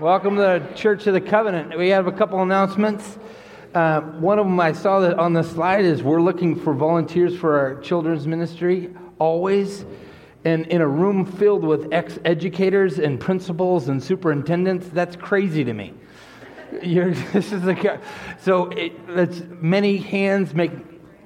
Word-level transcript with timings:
Welcome 0.00 0.36
to 0.36 0.42
the 0.42 0.74
Church 0.76 1.08
of 1.08 1.14
the 1.14 1.20
Covenant. 1.20 1.76
We 1.76 1.88
have 1.88 2.06
a 2.06 2.12
couple 2.12 2.40
announcements. 2.40 3.18
Uh, 3.74 4.00
one 4.00 4.38
of 4.38 4.46
them 4.46 4.60
I 4.60 4.70
saw 4.70 5.00
that 5.00 5.18
on 5.18 5.32
the 5.32 5.42
slide 5.42 5.84
is 5.84 6.04
we're 6.04 6.22
looking 6.22 6.54
for 6.54 6.72
volunteers 6.72 7.36
for 7.36 7.58
our 7.58 7.80
children's 7.80 8.24
ministry 8.24 8.94
always. 9.18 9.84
And 10.44 10.68
in 10.68 10.82
a 10.82 10.86
room 10.86 11.26
filled 11.26 11.64
with 11.64 11.92
ex 11.92 12.16
educators 12.24 13.00
and 13.00 13.18
principals 13.18 13.88
and 13.88 14.00
superintendents, 14.00 14.88
that's 14.90 15.16
crazy 15.16 15.64
to 15.64 15.74
me. 15.74 15.94
You're, 16.80 17.12
this 17.32 17.50
is 17.50 17.62
the, 17.62 18.00
so 18.40 18.66
it, 18.66 18.92
it's 19.08 19.42
many 19.60 19.96
hands 19.96 20.54
make 20.54 20.70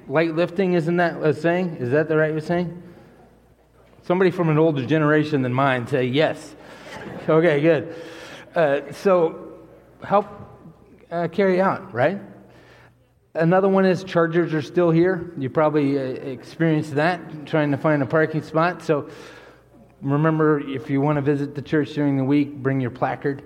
light 0.07 0.33
lifting, 0.35 0.73
isn't 0.73 0.97
that 0.97 1.21
a 1.21 1.35
saying? 1.35 1.77
Is 1.77 1.91
that 1.91 2.07
the 2.07 2.17
right 2.17 2.41
saying? 2.41 2.81
Somebody 4.01 4.31
from 4.31 4.49
an 4.49 4.57
older 4.57 4.83
generation 4.83 5.43
than 5.43 5.53
mine 5.53 5.85
say 5.85 6.05
yes. 6.05 6.55
Okay, 7.29 7.61
good. 7.61 7.95
Uh, 8.55 8.91
so 8.91 9.53
help 10.03 10.27
uh, 11.09 11.27
carry 11.27 11.59
out, 11.59 11.93
right? 11.93 12.19
Another 13.33 13.67
one 13.67 13.83
is 13.83 14.03
chargers 14.03 14.53
are 14.53 14.61
still 14.61 14.91
here. 14.91 15.33
You 15.37 15.49
probably 15.49 15.97
uh, 15.97 16.01
experienced 16.01 16.93
that 16.95 17.47
trying 17.47 17.71
to 17.71 17.77
find 17.77 18.03
a 18.03 18.05
parking 18.05 18.43
spot. 18.43 18.83
So 18.83 19.09
remember, 20.01 20.59
if 20.59 20.89
you 20.89 21.01
want 21.01 21.15
to 21.15 21.21
visit 21.21 21.55
the 21.55 21.63
church 21.63 21.93
during 21.93 22.15
the 22.15 22.23
week, 22.23 22.53
bring 22.53 22.79
your 22.79 22.91
placard. 22.91 23.41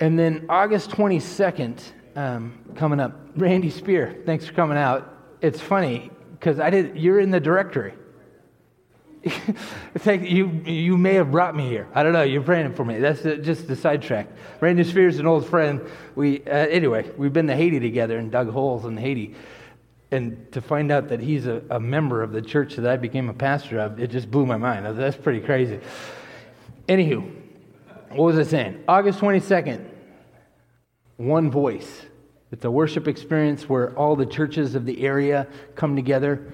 And 0.00 0.18
then 0.18 0.46
August 0.48 0.90
22nd, 0.90 1.80
um, 2.16 2.58
coming 2.74 2.98
up, 2.98 3.12
Randy 3.36 3.70
Spear, 3.70 4.22
thanks 4.26 4.44
for 4.46 4.52
coming 4.52 4.76
out. 4.76 5.36
It's 5.40 5.60
funny 5.60 6.10
because 6.32 6.58
I 6.58 6.70
did. 6.70 6.96
You're 6.96 7.20
in 7.20 7.30
the 7.30 7.40
directory. 7.40 7.94
like 10.04 10.22
you, 10.22 10.48
you 10.64 10.96
may 10.96 11.14
have 11.14 11.30
brought 11.30 11.54
me 11.54 11.68
here. 11.68 11.86
I 11.94 12.02
don't 12.02 12.12
know. 12.12 12.22
You're 12.22 12.42
praying 12.42 12.74
for 12.74 12.84
me. 12.84 12.98
That's 12.98 13.22
just 13.22 13.68
the 13.68 13.76
sidetrack. 13.76 14.28
Randy 14.60 14.84
Spears 14.84 15.14
is 15.14 15.20
an 15.20 15.26
old 15.26 15.46
friend. 15.46 15.80
We, 16.14 16.42
uh, 16.44 16.50
anyway, 16.50 17.10
we've 17.16 17.32
been 17.32 17.46
to 17.46 17.56
Haiti 17.56 17.78
together 17.78 18.18
and 18.18 18.32
dug 18.32 18.50
holes 18.50 18.84
in 18.84 18.96
Haiti. 18.96 19.34
And 20.10 20.50
to 20.52 20.60
find 20.60 20.90
out 20.90 21.08
that 21.08 21.20
he's 21.20 21.46
a, 21.46 21.62
a 21.70 21.80
member 21.80 22.22
of 22.22 22.32
the 22.32 22.42
church 22.42 22.76
that 22.76 22.86
I 22.86 22.96
became 22.96 23.28
a 23.28 23.34
pastor 23.34 23.78
of, 23.78 24.00
it 24.00 24.10
just 24.10 24.30
blew 24.30 24.44
my 24.44 24.56
mind. 24.56 24.86
That's 24.98 25.16
pretty 25.16 25.40
crazy. 25.40 25.80
Anywho, 26.88 27.30
what 28.10 28.24
was 28.24 28.38
I 28.38 28.42
saying? 28.42 28.84
August 28.88 29.20
22nd, 29.20 29.88
one 31.16 31.50
voice. 31.50 32.02
It's 32.50 32.64
a 32.64 32.70
worship 32.70 33.08
experience 33.08 33.68
where 33.68 33.96
all 33.96 34.16
the 34.16 34.26
churches 34.26 34.74
of 34.74 34.84
the 34.84 35.02
area 35.02 35.46
come 35.74 35.96
together 35.96 36.52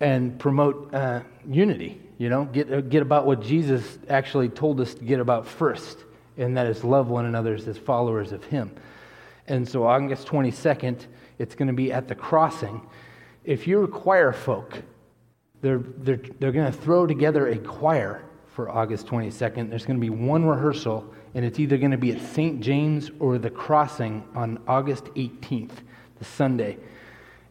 and 0.00 0.38
promote 0.38 0.92
uh, 0.94 1.20
unity. 1.48 2.00
You 2.18 2.28
know, 2.28 2.44
get, 2.46 2.72
uh, 2.72 2.80
get 2.80 3.02
about 3.02 3.26
what 3.26 3.42
Jesus 3.42 3.98
actually 4.08 4.48
told 4.48 4.80
us 4.80 4.94
to 4.94 5.04
get 5.04 5.20
about 5.20 5.46
first, 5.46 5.98
and 6.36 6.56
that 6.56 6.66
is 6.66 6.82
love 6.82 7.08
one 7.08 7.26
another 7.26 7.54
as 7.54 7.78
followers 7.78 8.32
of 8.32 8.44
Him. 8.44 8.72
And 9.46 9.66
so, 9.66 9.86
August 9.86 10.26
22nd, 10.26 11.06
it's 11.38 11.54
going 11.54 11.68
to 11.68 11.74
be 11.74 11.92
at 11.92 12.08
the 12.08 12.14
crossing. 12.14 12.82
If 13.44 13.66
you're 13.66 13.86
choir 13.86 14.32
folk, 14.32 14.82
they're, 15.60 15.78
they're, 15.78 16.20
they're 16.38 16.52
going 16.52 16.70
to 16.70 16.78
throw 16.78 17.06
together 17.06 17.48
a 17.48 17.56
choir 17.56 18.22
for 18.48 18.68
August 18.68 19.06
22nd. 19.06 19.70
There's 19.70 19.86
going 19.86 19.98
to 19.98 20.00
be 20.00 20.10
one 20.10 20.44
rehearsal, 20.44 21.08
and 21.34 21.44
it's 21.44 21.58
either 21.58 21.78
going 21.78 21.92
to 21.92 21.96
be 21.96 22.12
at 22.12 22.20
St. 22.20 22.60
James 22.60 23.10
or 23.20 23.38
the 23.38 23.50
crossing 23.50 24.24
on 24.34 24.60
August 24.66 25.04
18th, 25.14 25.70
the 26.18 26.24
Sunday, 26.24 26.76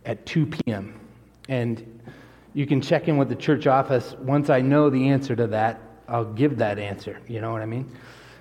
at 0.06 0.26
2 0.26 0.46
p.m. 0.46 1.00
And 1.50 2.02
you 2.58 2.66
can 2.66 2.82
check 2.82 3.08
in 3.08 3.18
with 3.18 3.30
the 3.30 3.36
church 3.36 3.68
office. 3.68 4.16
Once 4.18 4.50
I 4.50 4.62
know 4.62 4.90
the 4.90 5.10
answer 5.10 5.36
to 5.36 5.46
that, 5.46 5.80
I'll 6.08 6.26
give 6.26 6.58
that 6.58 6.80
answer. 6.80 7.20
You 7.28 7.40
know 7.40 7.52
what 7.52 7.62
I 7.62 7.68
mean? 7.68 7.88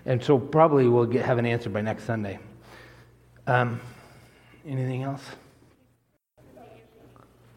And 0.06 0.24
so 0.24 0.38
probably 0.38 0.88
we'll 0.88 1.04
get, 1.04 1.22
have 1.22 1.36
an 1.36 1.44
answer 1.44 1.68
by 1.68 1.82
next 1.82 2.04
Sunday. 2.04 2.38
Um, 3.46 3.78
anything 4.66 5.02
else? 5.02 5.22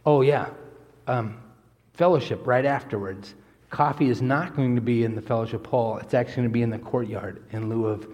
Oh, 0.06 0.20
yeah. 0.20 0.50
Um, 1.08 1.38
fellowship 1.94 2.46
right 2.46 2.66
afterwards. 2.66 3.36
Coffee 3.70 4.10
is 4.10 4.22
not 4.22 4.54
going 4.54 4.76
to 4.76 4.82
be 4.82 5.06
in 5.06 5.16
the 5.16 5.22
fellowship 5.22 5.66
hall. 5.66 5.98
It's 6.00 6.14
actually 6.14 6.36
going 6.36 6.50
to 6.50 6.54
be 6.54 6.62
in 6.64 6.70
the 6.72 6.80
courtyard 6.80 7.42
in 7.52 7.70
lieu 7.70 7.86
of 7.86 8.06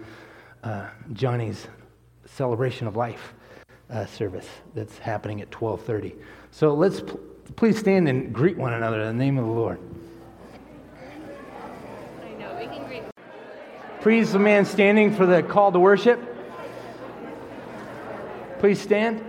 uh, 0.62 0.86
Johnny's 1.14 1.66
celebration 2.26 2.86
of 2.86 2.94
life 2.94 3.34
uh, 3.90 4.06
service 4.06 4.46
that's 4.72 4.98
happening 4.98 5.40
at 5.40 5.50
12:30. 5.50 6.14
So 6.52 6.74
let's. 6.74 7.00
Pl- 7.00 7.18
please 7.54 7.78
stand 7.78 8.08
and 8.08 8.32
greet 8.32 8.56
one 8.56 8.72
another 8.72 9.00
in 9.02 9.16
the 9.16 9.24
name 9.24 9.38
of 9.38 9.46
the 9.46 9.52
Lord. 9.52 9.78
I 12.24 12.32
know, 12.38 12.56
we 12.58 12.66
can 12.66 12.86
greet. 12.86 13.02
Please, 14.00 14.32
the 14.32 14.38
man 14.38 14.64
standing 14.64 15.14
for 15.14 15.26
the 15.26 15.42
call 15.42 15.70
to 15.72 15.78
worship. 15.78 16.20
Please 18.58 18.80
stand. 18.80 19.24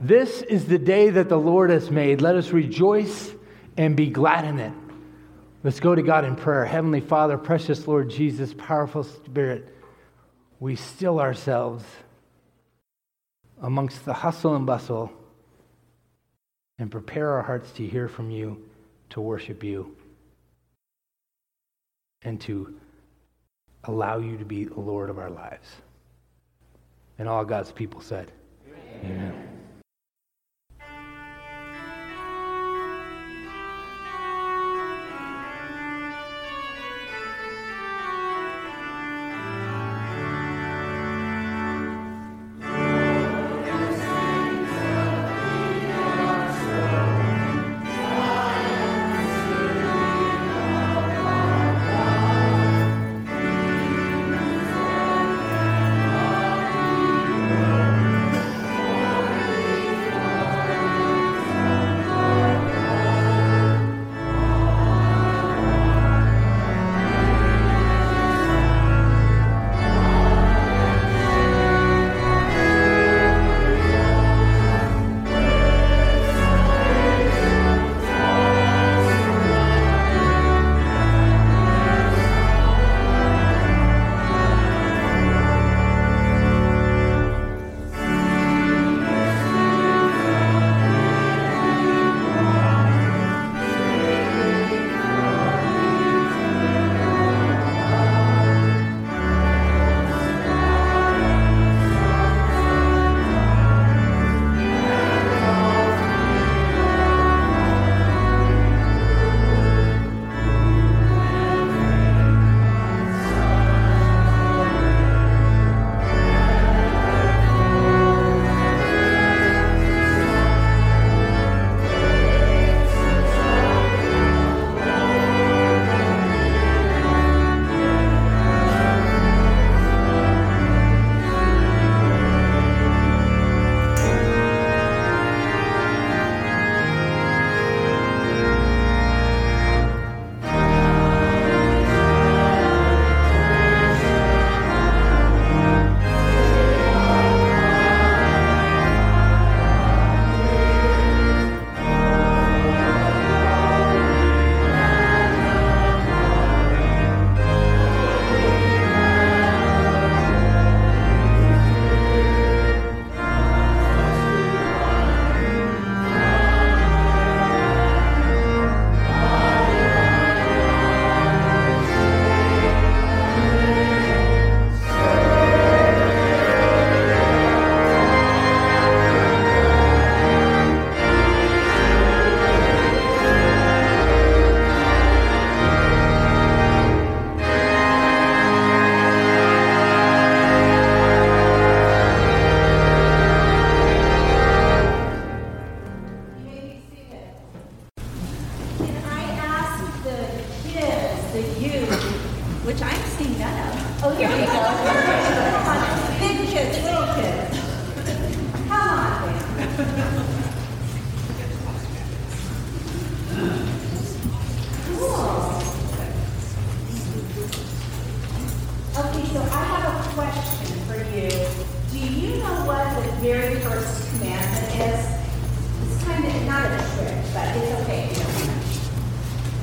This 0.00 0.42
is 0.42 0.66
the 0.66 0.78
day 0.78 1.08
that 1.10 1.30
the 1.30 1.38
Lord 1.38 1.70
has 1.70 1.90
made. 1.90 2.20
Let 2.20 2.34
us 2.34 2.50
rejoice 2.50 3.32
and 3.78 3.96
be 3.96 4.10
glad 4.10 4.44
in 4.44 4.58
it. 4.58 4.72
Let's 5.62 5.80
go 5.80 5.94
to 5.94 6.02
God 6.02 6.26
in 6.26 6.36
prayer. 6.36 6.66
Heavenly 6.66 7.00
Father, 7.00 7.38
precious 7.38 7.88
Lord 7.88 8.10
Jesus, 8.10 8.52
powerful 8.52 9.02
Spirit 9.02 9.74
we 10.64 10.76
still 10.76 11.20
ourselves 11.20 11.84
amongst 13.60 14.06
the 14.06 14.14
hustle 14.14 14.56
and 14.56 14.64
bustle 14.64 15.12
and 16.78 16.90
prepare 16.90 17.32
our 17.32 17.42
hearts 17.42 17.70
to 17.72 17.86
hear 17.86 18.08
from 18.08 18.30
you, 18.30 18.56
to 19.10 19.20
worship 19.20 19.62
you, 19.62 19.94
and 22.22 22.40
to 22.40 22.74
allow 23.84 24.16
you 24.16 24.38
to 24.38 24.46
be 24.46 24.64
the 24.64 24.80
Lord 24.80 25.10
of 25.10 25.18
our 25.18 25.28
lives. 25.28 25.68
And 27.18 27.28
all 27.28 27.44
God's 27.44 27.70
people 27.70 28.00
said, 28.00 28.32
Amen. 29.02 29.20
Amen. 29.20 29.53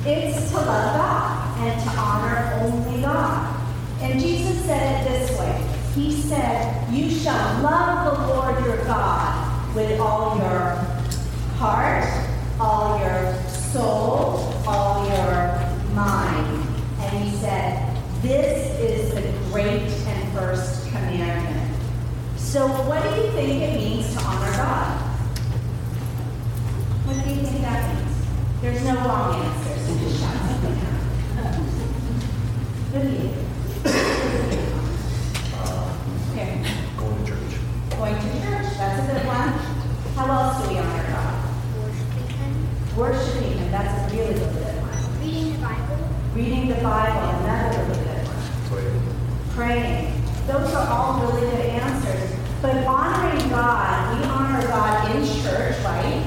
It's 0.04 0.50
to 0.50 0.56
love 0.56 0.66
God 0.66 1.58
and 1.60 1.80
to 1.80 1.90
honor 1.90 2.60
only 2.60 3.02
God. 3.02 3.56
And 4.00 4.18
Jesus 4.18 4.64
said 4.64 5.06
it 5.06 5.08
this 5.08 5.38
way. 5.38 5.64
He 5.94 6.20
said, 6.20 6.92
You 6.92 7.08
shall 7.08 7.62
love 7.62 8.18
the 8.18 8.26
Lord 8.26 8.64
your 8.64 8.84
God 8.84 9.74
with 9.76 10.00
all 10.00 10.36
your 10.38 10.74
heart, 11.56 12.04
all 12.58 12.98
your 12.98 13.34
soul, 13.48 14.52
all 14.66 15.06
your 15.06 15.94
mind. 15.94 16.66
And 16.98 17.24
he 17.24 17.30
said, 17.36 17.96
This 18.22 18.76
is 18.80 19.14
the 19.14 19.22
great 19.50 19.82
and 19.82 20.32
first 20.32 20.88
commandment. 20.88 21.76
So, 22.36 22.66
what 22.66 23.02
do 23.04 23.20
you 23.20 23.30
think 23.30 23.62
it 23.62 23.78
means 23.78 24.12
to 24.14 24.20
honor 24.20 24.50
God? 24.50 25.00
What 27.06 27.24
do 27.24 27.30
you 27.30 27.36
think 27.36 27.62
that 27.62 27.94
means? 27.94 28.02
There's 28.60 28.84
no 28.84 28.94
wrong 28.94 29.42
answer, 29.42 29.71
Going 36.96 37.24
to 37.24 37.30
church. 37.30 37.52
Going 37.90 38.14
to 38.14 38.20
church, 38.22 38.68
that's 38.78 38.98
a 38.98 39.12
good 39.12 39.26
one. 39.26 39.48
How 40.14 40.26
else 40.32 40.62
do 40.62 40.72
we 40.72 40.78
honor 40.78 41.06
God? 41.08 41.34
Worshiping 42.96 43.58
Him, 43.58 43.70
that's 43.70 44.12
a 44.12 44.16
really 44.16 44.34
good 44.34 44.46
one. 44.80 45.20
reading 45.20 45.52
the 45.52 45.58
Bible, 45.60 46.08
Reading 46.34 46.68
the 46.68 46.74
Bible, 46.76 47.28
another 47.44 47.84
really 47.84 48.04
good 48.04 48.26
one. 48.28 49.54
Praying. 49.54 50.22
Those 50.46 50.72
are 50.74 50.88
all 50.88 51.20
really 51.26 51.40
good 51.50 51.60
answers. 51.60 52.30
But 52.62 52.86
honoring 52.86 53.48
God, 53.50 54.18
we 54.18 54.24
honor 54.24 54.66
God 54.68 55.14
in 55.14 55.22
church, 55.42 55.76
right? 55.84 56.24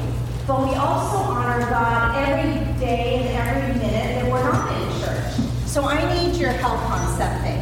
But 0.47 0.67
we 0.67 0.75
also 0.75 1.17
honor 1.17 1.59
God 1.69 2.15
every 2.27 2.77
day 2.79 3.23
and 3.23 3.47
every 3.47 3.79
minute 3.79 4.21
that 4.21 4.31
we're 4.31 4.43
not 4.43 4.71
in 4.71 5.01
church. 5.01 5.33
So 5.75 5.83
I 5.83 6.23
need 6.23 6.37
your 6.37 6.51
help 6.51 6.79
on 6.89 7.17
something. 7.17 7.59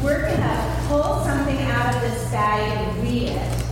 We're 0.00 0.20
going 0.20 0.40
to 0.40 0.84
pull 0.86 1.24
something 1.24 1.58
out 1.62 1.92
of 1.92 2.02
this 2.02 2.30
bag 2.30 2.86
and 2.86 3.02
read 3.02 3.30
it. 3.30 3.64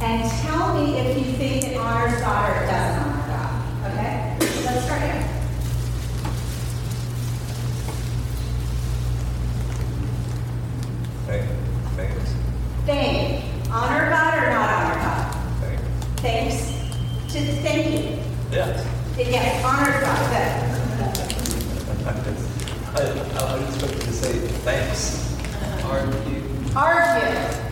And 0.00 0.28
tell 0.42 0.74
me 0.74 0.98
if 0.98 1.16
you 1.16 1.32
think 1.34 1.64
it 1.64 1.76
honors 1.76 2.20
God 2.20 2.50
or 2.50 2.64
it 2.64 2.66
doesn't 2.66 3.04
honor 3.04 3.26
God. 3.28 3.92
Okay? 3.92 4.36
Let's 4.64 4.84
start 4.84 5.00
here. 5.00 5.28
Thank, 11.28 11.50
thanks, 11.94 12.34
Thank. 12.84 13.44
Honor 13.70 14.10
God 14.10 14.42
or 14.42 14.50
not 14.50 14.70
honor 14.72 14.94
God? 14.96 15.34
thanks. 16.16 16.62
Thanks. 16.66 17.32
To 17.32 17.62
thank 17.62 17.86
you. 17.92 18.18
Yes. 18.50 18.84
Yes, 19.16 19.64
honor 19.64 20.00
God. 20.00 20.32
Good. 20.32 20.72
I, 22.94 23.00
I 23.00 23.56
was 23.56 23.74
expecting 23.74 24.00
to 24.00 24.12
say 24.12 24.32
thanks. 24.66 25.34
Argue. 25.84 26.42
Argue. 26.76 27.62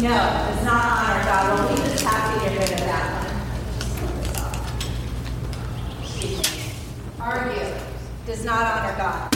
No. 0.00 0.10
Does 0.10 0.64
not 0.64 0.84
honor 0.84 1.24
God. 1.24 1.48
Well, 1.58 1.68
we 1.70 1.76
just 1.82 2.04
have 2.04 2.34
to 2.34 2.40
get 2.40 2.52
rid 2.56 2.70
of 2.70 2.78
that 2.86 3.06
one. 3.18 3.34
Argue 7.20 7.68
does 8.26 8.44
not 8.44 8.62
honor 8.62 8.94
God. 8.96 9.34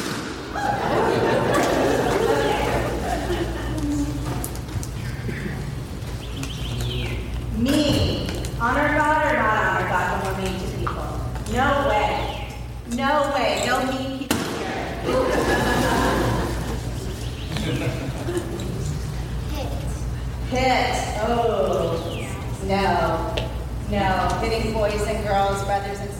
Mean. 7.58 8.30
Honor 8.60 8.88
God 8.96 9.26
or 9.26 9.36
not 9.36 9.56
honor 9.66 9.88
God 9.88 10.22
we're 10.24 10.36
mean 10.44 10.60
to 10.60 10.66
people? 10.78 11.08
No 11.52 11.88
way. 11.88 12.46
No 12.90 13.32
way. 13.34 13.64
No 13.66 13.74
mean 13.90 14.18
people 14.20 14.38
here. 14.38 14.92
hit, 19.50 19.68
Hit. 20.52 21.16
Oh. 21.22 22.28
No. 22.64 23.34
No. 23.88 24.38
Hitting 24.42 24.74
boys 24.74 25.00
and 25.06 25.24
girls, 25.26 25.64
brothers 25.64 25.98
and 25.98 26.11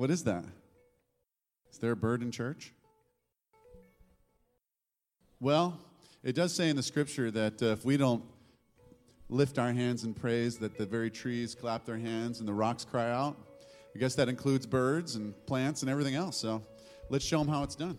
What 0.00 0.10
is 0.10 0.24
that? 0.24 0.46
Is 1.70 1.76
there 1.76 1.92
a 1.92 1.96
bird 1.96 2.22
in 2.22 2.30
church? 2.30 2.72
Well, 5.40 5.78
it 6.22 6.34
does 6.34 6.54
say 6.54 6.70
in 6.70 6.76
the 6.76 6.82
scripture 6.82 7.30
that 7.30 7.62
uh, 7.62 7.66
if 7.66 7.84
we 7.84 7.98
don't 7.98 8.24
lift 9.28 9.58
our 9.58 9.74
hands 9.74 10.04
in 10.04 10.14
praise, 10.14 10.56
that 10.60 10.78
the 10.78 10.86
very 10.86 11.10
trees 11.10 11.54
clap 11.54 11.84
their 11.84 11.98
hands 11.98 12.38
and 12.38 12.48
the 12.48 12.52
rocks 12.54 12.82
cry 12.82 13.10
out. 13.10 13.36
I 13.94 13.98
guess 13.98 14.14
that 14.14 14.30
includes 14.30 14.64
birds 14.64 15.16
and 15.16 15.34
plants 15.44 15.82
and 15.82 15.90
everything 15.90 16.14
else. 16.14 16.38
So 16.38 16.62
let's 17.10 17.26
show 17.26 17.40
them 17.40 17.48
how 17.48 17.62
it's 17.62 17.76
done. 17.76 17.98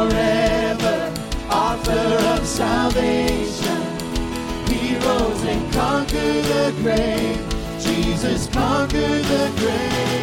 forever, 0.00 1.12
author 1.50 2.16
of 2.32 2.46
salvation. 2.46 3.82
He 4.66 4.96
rose 4.96 5.42
and 5.44 5.72
conquered 5.72 6.44
the 6.44 6.74
grave. 6.80 7.40
Jesus 7.78 8.46
conquered 8.46 9.24
the 9.24 9.52
grave. 9.58 10.19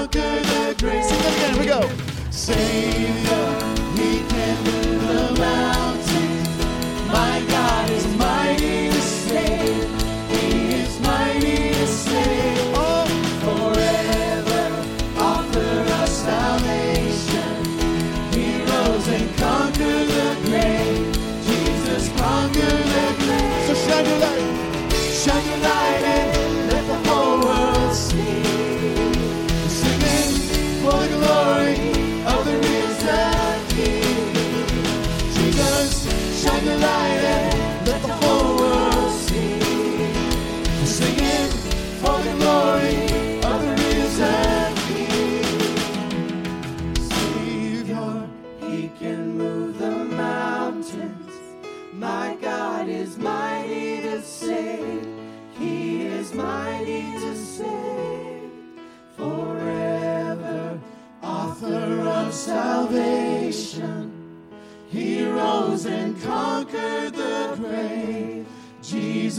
conquer 0.00 0.20
the 0.20 0.76
grave. 0.78 1.04
Sing 1.04 1.20
again. 1.20 1.54
Here 1.54 1.60
we 1.60 1.66
go. 1.66 2.30
Savior. 2.30 3.49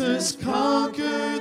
Jesus 0.01 0.31
conquered. 0.31 1.40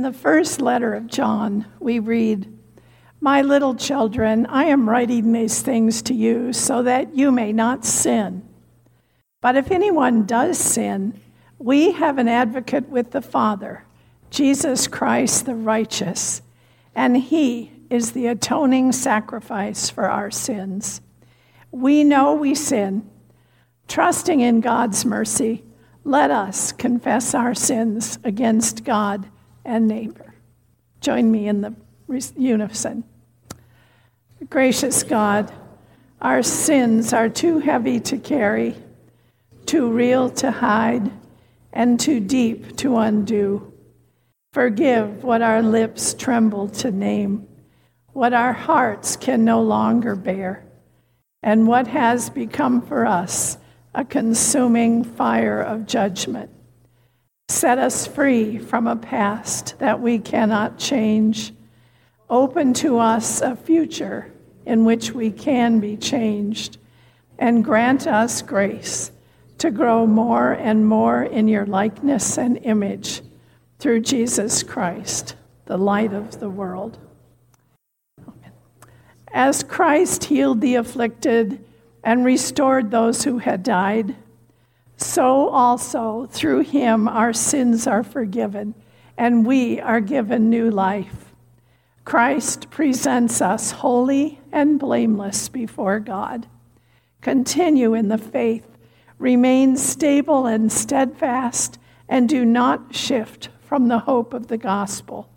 In 0.00 0.04
the 0.04 0.12
first 0.14 0.62
letter 0.62 0.94
of 0.94 1.08
John, 1.08 1.66
we 1.78 1.98
read, 1.98 2.50
My 3.20 3.42
little 3.42 3.74
children, 3.74 4.46
I 4.46 4.64
am 4.64 4.88
writing 4.88 5.32
these 5.32 5.60
things 5.60 6.00
to 6.00 6.14
you 6.14 6.54
so 6.54 6.82
that 6.84 7.14
you 7.14 7.30
may 7.30 7.52
not 7.52 7.84
sin. 7.84 8.48
But 9.42 9.56
if 9.56 9.70
anyone 9.70 10.24
does 10.24 10.56
sin, 10.56 11.20
we 11.58 11.92
have 11.92 12.16
an 12.16 12.28
advocate 12.28 12.88
with 12.88 13.10
the 13.10 13.20
Father, 13.20 13.84
Jesus 14.30 14.86
Christ 14.86 15.44
the 15.44 15.54
righteous, 15.54 16.40
and 16.94 17.18
he 17.18 17.70
is 17.90 18.12
the 18.12 18.28
atoning 18.28 18.92
sacrifice 18.92 19.90
for 19.90 20.08
our 20.08 20.30
sins. 20.30 21.02
We 21.72 22.04
know 22.04 22.32
we 22.32 22.54
sin. 22.54 23.06
Trusting 23.86 24.40
in 24.40 24.62
God's 24.62 25.04
mercy, 25.04 25.62
let 26.04 26.30
us 26.30 26.72
confess 26.72 27.34
our 27.34 27.54
sins 27.54 28.18
against 28.24 28.82
God 28.82 29.28
and 29.64 29.88
neighbor. 29.88 30.34
Join 31.00 31.30
me 31.30 31.48
in 31.48 31.60
the 31.60 31.74
unison. 32.36 33.04
Gracious 34.48 35.02
God, 35.02 35.52
our 36.20 36.42
sins 36.42 37.12
are 37.12 37.28
too 37.28 37.58
heavy 37.58 38.00
to 38.00 38.18
carry, 38.18 38.74
too 39.66 39.90
real 39.90 40.30
to 40.30 40.50
hide, 40.50 41.10
and 41.72 42.00
too 42.00 42.20
deep 42.20 42.76
to 42.78 42.96
undo. 42.96 43.72
Forgive 44.52 45.22
what 45.22 45.42
our 45.42 45.62
lips 45.62 46.14
tremble 46.14 46.68
to 46.68 46.90
name, 46.90 47.46
what 48.12 48.32
our 48.32 48.52
hearts 48.52 49.16
can 49.16 49.44
no 49.44 49.62
longer 49.62 50.16
bear, 50.16 50.64
and 51.42 51.68
what 51.68 51.86
has 51.86 52.28
become 52.28 52.82
for 52.82 53.06
us 53.06 53.56
a 53.94 54.04
consuming 54.04 55.04
fire 55.04 55.60
of 55.60 55.86
judgment. 55.86 56.50
Set 57.50 57.78
us 57.78 58.06
free 58.06 58.58
from 58.58 58.86
a 58.86 58.94
past 58.94 59.76
that 59.80 60.00
we 60.00 60.20
cannot 60.20 60.78
change. 60.78 61.52
Open 62.30 62.72
to 62.74 63.00
us 63.00 63.40
a 63.40 63.56
future 63.56 64.32
in 64.66 64.84
which 64.84 65.10
we 65.10 65.32
can 65.32 65.80
be 65.80 65.96
changed. 65.96 66.78
And 67.40 67.64
grant 67.64 68.06
us 68.06 68.40
grace 68.40 69.10
to 69.58 69.72
grow 69.72 70.06
more 70.06 70.52
and 70.52 70.86
more 70.86 71.24
in 71.24 71.48
your 71.48 71.66
likeness 71.66 72.38
and 72.38 72.56
image 72.58 73.20
through 73.80 74.02
Jesus 74.02 74.62
Christ, 74.62 75.34
the 75.64 75.76
light 75.76 76.12
of 76.12 76.38
the 76.38 76.48
world. 76.48 76.98
As 79.32 79.64
Christ 79.64 80.22
healed 80.22 80.60
the 80.60 80.76
afflicted 80.76 81.64
and 82.04 82.24
restored 82.24 82.92
those 82.92 83.24
who 83.24 83.38
had 83.38 83.64
died, 83.64 84.14
so 85.02 85.48
also 85.48 86.26
through 86.30 86.60
him 86.60 87.08
our 87.08 87.32
sins 87.32 87.86
are 87.86 88.02
forgiven 88.02 88.74
and 89.16 89.46
we 89.46 89.80
are 89.80 90.00
given 90.00 90.48
new 90.48 90.70
life. 90.70 91.34
Christ 92.04 92.70
presents 92.70 93.40
us 93.40 93.70
holy 93.70 94.40
and 94.50 94.78
blameless 94.78 95.48
before 95.48 96.00
God. 96.00 96.46
Continue 97.20 97.94
in 97.94 98.08
the 98.08 98.18
faith, 98.18 98.66
remain 99.18 99.76
stable 99.76 100.46
and 100.46 100.72
steadfast, 100.72 101.78
and 102.08 102.28
do 102.28 102.44
not 102.44 102.94
shift 102.94 103.50
from 103.60 103.88
the 103.88 104.00
hope 104.00 104.32
of 104.32 104.48
the 104.48 104.58
gospel, 104.58 105.28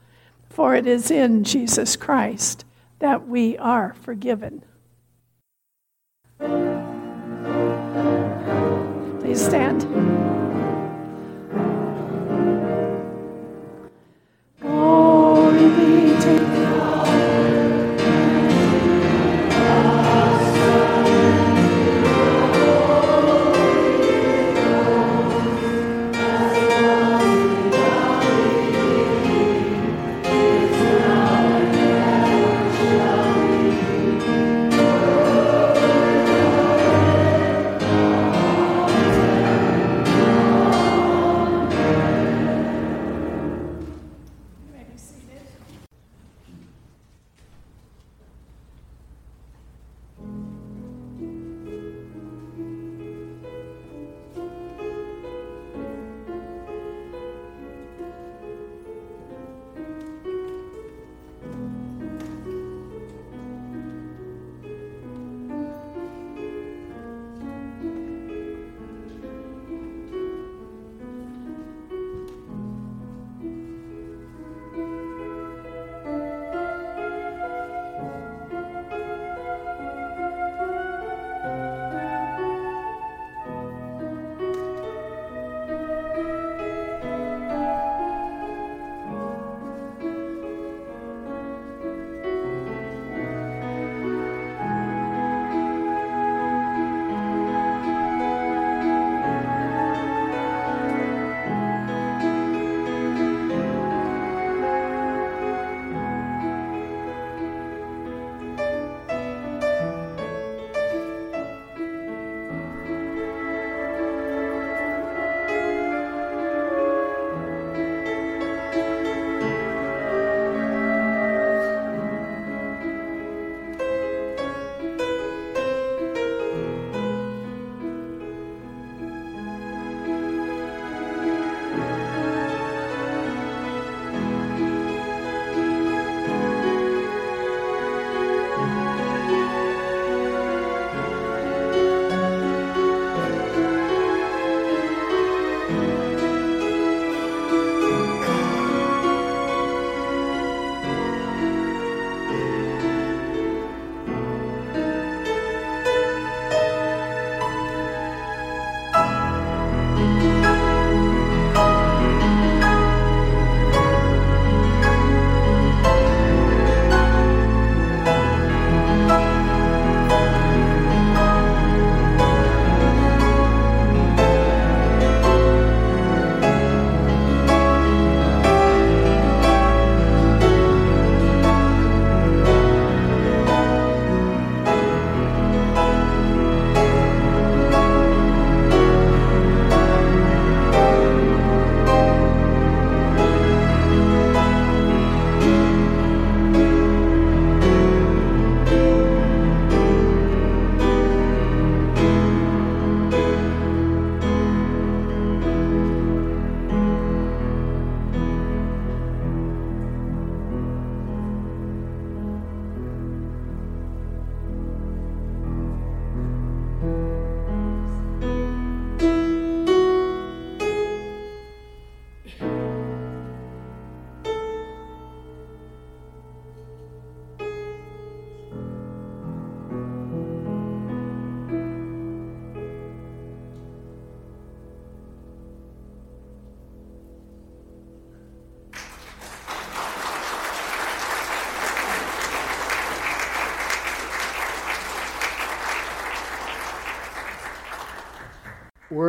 for 0.49 0.75
it 0.75 0.87
is 0.87 1.11
in 1.11 1.43
Jesus 1.43 1.95
Christ 1.95 2.65
that 2.99 3.27
we 3.27 3.57
are 3.57 3.93
forgiven. 4.01 4.63
Please 9.33 9.45
stand. 9.47 10.32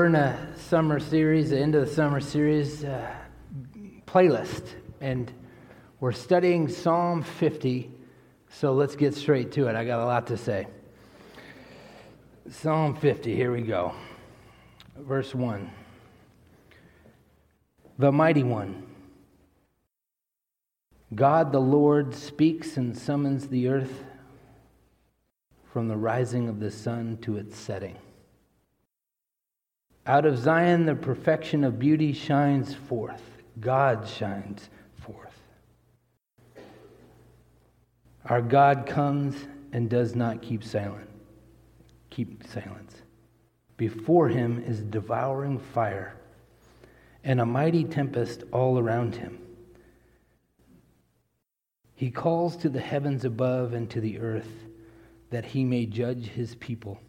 We're 0.05 0.09
in 0.09 0.17
a 0.17 0.55
summer 0.59 1.01
series, 1.01 1.49
the 1.49 1.59
end 1.59 1.75
of 1.75 1.89
the 1.89 1.91
summer 1.91 2.21
series 2.21 2.85
uh, 2.85 3.11
playlist, 4.07 4.67
and 5.01 5.33
we're 5.99 6.13
studying 6.13 6.69
Psalm 6.69 7.23
50. 7.23 7.91
So 8.51 8.75
let's 8.75 8.97
get 8.97 9.15
straight 9.15 9.51
to 9.53 9.67
it. 9.69 9.77
I 9.77 9.87
got 9.87 10.01
a 10.01 10.05
lot 10.05 10.27
to 10.27 10.37
say. 10.37 10.67
Psalm 12.51 12.95
50, 12.97 13.35
here 13.35 13.51
we 13.51 13.63
go. 13.63 13.95
Verse 14.95 15.35
1. 15.35 15.71
The 17.99 18.13
Mighty 18.13 18.43
One. 18.43 18.87
God 21.15 21.51
the 21.51 21.63
Lord 21.63 22.15
speaks 22.15 22.77
and 22.77 22.95
summons 22.95 23.49
the 23.49 23.69
earth 23.69 24.05
from 25.73 25.89
the 25.89 25.97
rising 25.97 26.51
of 26.51 26.61
the 26.61 26.71
sun 26.71 27.17
to 27.23 27.39
its 27.39 27.57
setting. 27.57 27.97
Out 30.07 30.27
of 30.27 30.39
Zion, 30.39 30.85
the 30.85 30.95
perfection 30.95 31.65
of 31.65 31.79
beauty 31.79 32.13
shines 32.13 32.75
forth. 32.75 33.23
God 33.61 34.07
shines 34.07 34.69
forth. 34.97 35.41
Our 38.27 38.43
God 38.43 38.87
comes 38.87 39.35
and 39.73 39.89
does 39.89 40.15
not 40.15 40.43
keep 40.43 40.63
silent. 40.63 41.09
Keep 42.11 42.47
silence. 42.47 42.95
Before 43.77 44.29
him 44.29 44.63
is 44.63 44.83
devouring 44.83 45.59
fire 45.59 46.17
and 47.25 47.41
a 47.41 47.47
mighty 47.47 47.85
tempest 47.85 48.45
all 48.53 48.79
around 48.79 49.17
him. 49.17 49.39
He 51.95 52.11
calls 52.11 52.57
to 52.59 52.69
the 52.69 52.81
heavens 52.81 53.25
above 53.25 53.73
and 53.73 53.89
to 53.91 54.01
the 54.01 54.19
earth 54.19 54.51
that 55.31 55.47
he 55.47 55.65
may 55.65 55.87
judge 55.87 56.27
his 56.27 56.55
people. 56.57 57.01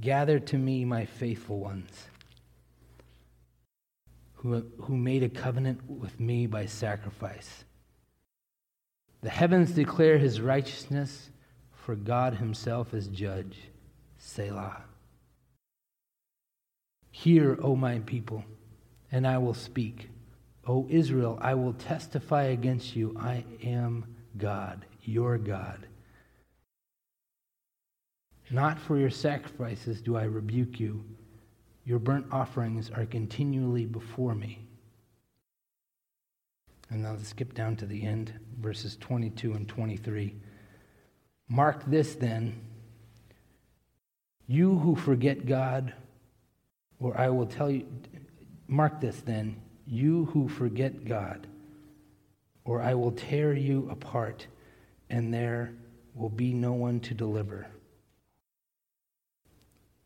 Gather 0.00 0.38
to 0.38 0.56
me 0.56 0.84
my 0.84 1.04
faithful 1.04 1.58
ones, 1.58 2.08
who, 4.34 4.64
who 4.82 4.96
made 4.96 5.22
a 5.22 5.28
covenant 5.28 5.88
with 5.88 6.18
me 6.18 6.46
by 6.46 6.66
sacrifice. 6.66 7.64
The 9.22 9.28
heavens 9.28 9.72
declare 9.72 10.16
his 10.16 10.40
righteousness, 10.40 11.28
for 11.72 11.94
God 11.94 12.34
himself 12.34 12.94
is 12.94 13.08
judge. 13.08 13.58
Selah. 14.16 14.82
Hear, 17.10 17.58
O 17.60 17.76
my 17.76 17.98
people, 18.00 18.44
and 19.12 19.26
I 19.26 19.38
will 19.38 19.54
speak. 19.54 20.08
O 20.66 20.86
Israel, 20.88 21.38
I 21.42 21.54
will 21.54 21.72
testify 21.74 22.44
against 22.44 22.94
you. 22.96 23.16
I 23.18 23.44
am 23.62 24.04
God, 24.38 24.86
your 25.02 25.36
God. 25.36 25.86
Not 28.50 28.80
for 28.80 28.98
your 28.98 29.10
sacrifices 29.10 30.00
do 30.00 30.16
I 30.16 30.24
rebuke 30.24 30.80
you. 30.80 31.04
Your 31.84 32.00
burnt 32.00 32.26
offerings 32.32 32.90
are 32.90 33.06
continually 33.06 33.86
before 33.86 34.34
me. 34.34 34.66
And 36.90 37.02
now 37.02 37.12
let's 37.12 37.28
skip 37.28 37.54
down 37.54 37.76
to 37.76 37.86
the 37.86 38.04
end, 38.04 38.32
verses 38.60 38.96
22 39.00 39.52
and 39.52 39.68
23. 39.68 40.34
Mark 41.48 41.84
this 41.86 42.16
then, 42.16 42.60
you 44.48 44.78
who 44.78 44.96
forget 44.96 45.46
God, 45.46 45.92
or 46.98 47.16
I 47.16 47.28
will 47.28 47.46
tell 47.46 47.70
you, 47.70 47.86
mark 48.66 49.00
this 49.00 49.20
then, 49.20 49.60
you 49.86 50.26
who 50.26 50.48
forget 50.48 51.04
God, 51.04 51.46
or 52.64 52.82
I 52.82 52.94
will 52.94 53.12
tear 53.12 53.52
you 53.52 53.88
apart, 53.90 54.48
and 55.08 55.32
there 55.32 55.72
will 56.14 56.28
be 56.28 56.52
no 56.52 56.72
one 56.72 56.98
to 57.00 57.14
deliver. 57.14 57.68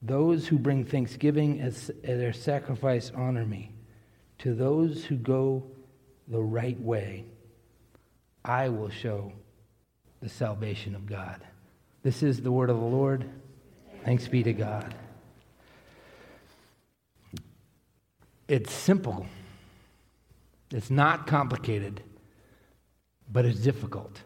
Those 0.04 0.46
who 0.46 0.58
bring 0.58 0.84
thanksgiving 0.84 1.62
as 1.62 1.90
their 2.02 2.34
sacrifice 2.34 3.10
honor 3.14 3.46
me. 3.46 3.72
To 4.40 4.54
those 4.54 5.04
who 5.06 5.16
go 5.16 5.64
the 6.28 6.42
right 6.42 6.78
way, 6.78 7.24
I 8.44 8.68
will 8.68 8.90
show 8.90 9.32
the 10.20 10.28
salvation 10.28 10.94
of 10.94 11.06
God. 11.06 11.40
This 12.02 12.22
is 12.22 12.42
the 12.42 12.52
word 12.52 12.68
of 12.68 12.76
the 12.76 12.84
Lord. 12.84 13.24
Thanks 14.04 14.28
be 14.28 14.42
to 14.42 14.52
God. 14.52 14.94
It's 18.46 18.70
simple, 18.70 19.26
it's 20.70 20.90
not 20.90 21.26
complicated, 21.26 22.02
but 23.32 23.46
it's 23.46 23.60
difficult. 23.60 24.20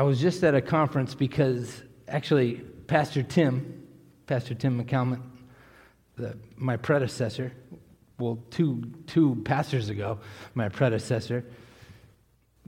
I 0.00 0.02
was 0.02 0.18
just 0.18 0.42
at 0.44 0.54
a 0.54 0.62
conference 0.62 1.14
because 1.14 1.82
actually, 2.08 2.54
Pastor 2.86 3.22
Tim, 3.22 3.86
Pastor 4.26 4.54
Tim 4.54 4.82
McCalmont, 4.82 5.20
the, 6.16 6.38
my 6.56 6.78
predecessor, 6.78 7.52
well, 8.18 8.38
two, 8.48 8.82
two 9.06 9.42
pastors 9.44 9.90
ago, 9.90 10.18
my 10.54 10.70
predecessor, 10.70 11.44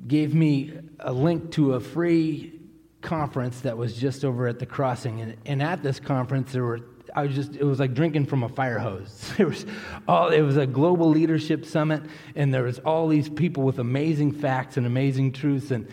gave 0.07 0.35
me 0.35 0.75
a 1.01 1.11
link 1.11 1.53
to 1.53 1.73
a 1.73 1.81
free 1.81 2.61
conference 3.01 3.63
that 3.63 3.79
was 3.79 3.97
just 3.97 4.27
over 4.27 4.47
at 4.47 4.59
the 4.59 4.67
crossing. 4.67 5.23
And, 5.23 5.39
and 5.47 5.63
at 5.63 5.83
this 5.83 5.99
conference, 5.99 6.53
there 6.53 6.65
were 6.65 6.81
I 7.15 7.27
was 7.27 7.35
just, 7.35 7.57
it 7.57 7.65
was 7.65 7.79
like 7.79 7.93
drinking 7.95 8.27
from 8.27 8.43
a 8.43 8.49
fire 8.49 8.79
hose. 8.79 9.33
There 9.37 9.47
was 9.47 9.67
all, 10.09 10.29
it 10.29 10.41
was 10.43 10.57
a 10.57 10.67
global 10.67 11.09
leadership 11.09 11.67
summit, 11.67 12.03
and 12.37 12.53
there 12.55 12.63
was 12.63 12.79
all 12.81 13.09
these 13.09 13.29
people 13.29 13.65
with 13.65 13.79
amazing 13.79 14.33
facts 14.33 14.77
and 14.77 14.87
amazing 14.87 15.33
truths, 15.33 15.71
and, 15.71 15.89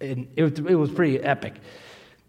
and 0.00 0.28
it, 0.36 0.42
was, 0.42 0.52
it 0.58 0.74
was 0.74 0.90
pretty 0.90 1.20
epic. 1.20 1.54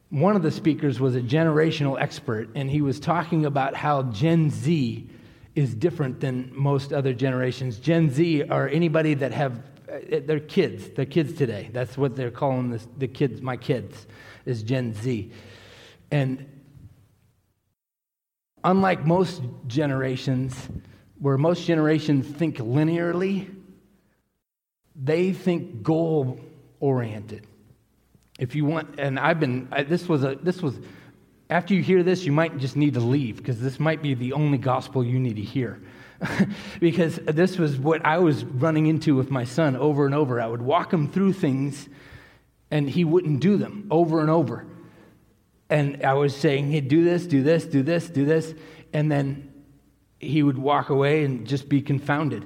One 0.10 0.36
of 0.36 0.42
the 0.42 0.52
speakers 0.52 1.00
was 1.00 1.16
a 1.16 1.22
generational 1.22 2.02
expert, 2.02 2.50
and 2.56 2.70
he 2.70 2.82
was 2.82 3.00
talking 3.00 3.46
about 3.46 3.76
how 3.76 4.04
Gen 4.04 4.50
Z 4.50 5.08
is 5.56 5.76
different 5.76 6.20
than 6.20 6.52
most 6.54 6.94
other 6.94 7.14
generations. 7.14 7.78
Gen 7.78 8.10
Z 8.10 8.44
are 8.44 8.68
anybody 8.68 9.14
that 9.16 9.32
have 9.32 9.62
uh, 9.92 10.20
they're 10.26 10.40
kids. 10.40 10.90
They're 10.90 11.06
kids 11.06 11.34
today. 11.34 11.70
That's 11.74 11.98
what 11.98 12.16
they're 12.16 12.32
calling 12.32 12.72
this, 12.72 12.88
the 12.98 13.08
kids. 13.08 13.42
My 13.42 13.58
kids 13.58 14.08
is 14.46 14.64
Gen 14.64 14.94
Z, 14.94 15.32
and 16.12 16.46
unlike 18.64 19.06
most 19.06 19.42
generations, 19.68 20.70
where 21.20 21.38
most 21.38 21.66
generations 21.66 22.26
think 22.28 22.58
linearly, 22.58 23.54
they 24.96 25.34
think 25.34 25.84
goal 25.84 26.40
oriented. 26.80 27.46
If 28.40 28.56
you 28.56 28.66
want, 28.66 28.96
and 28.98 29.20
I've 29.20 29.40
been, 29.40 29.68
I, 29.72 29.84
this 29.84 30.08
was 30.08 30.24
a, 30.24 30.36
this 30.36 30.62
was, 30.62 30.80
after 31.50 31.74
you 31.74 31.84
hear 31.84 32.02
this, 32.04 32.24
you 32.24 32.32
might 32.32 32.58
just 32.58 32.76
need 32.76 32.96
to 32.96 33.02
leave 33.02 33.38
because 33.38 33.62
this 33.62 33.80
might 33.80 34.02
be 34.02 34.14
the 34.14 34.34
only 34.34 34.58
gospel 34.58 35.04
you 35.04 35.20
need 35.20 35.36
to 35.36 35.42
hear. 35.42 35.82
because 36.80 37.18
this 37.18 37.58
was 37.58 37.78
what 37.78 38.06
I 38.06 38.18
was 38.20 38.46
running 38.46 38.88
into 38.88 39.16
with 39.16 39.30
my 39.30 39.44
son 39.44 39.76
over 39.76 40.06
and 40.06 40.16
over. 40.16 40.42
I 40.42 40.48
would 40.48 40.62
walk 40.62 40.94
him 40.94 41.10
through 41.12 41.34
things 41.34 41.88
and 42.72 42.90
he 42.90 43.04
wouldn't 43.04 43.42
do 43.42 43.58
them 43.58 43.88
over 43.92 44.22
and 44.22 44.30
over. 44.30 44.66
And 45.70 46.04
I 46.04 46.14
was 46.14 46.36
saying, 46.36 46.72
hey, 46.72 46.82
do 46.82 47.04
this, 47.04 47.26
do 47.26 47.44
this, 47.44 47.66
do 47.66 47.84
this, 47.84 48.10
do 48.10 48.26
this. 48.26 48.54
And 48.94 49.12
then 49.12 49.52
he 50.20 50.44
would 50.44 50.58
walk 50.58 50.90
away 50.90 51.24
and 51.24 51.46
just 51.46 51.70
be 51.70 51.82
confounded. 51.82 52.46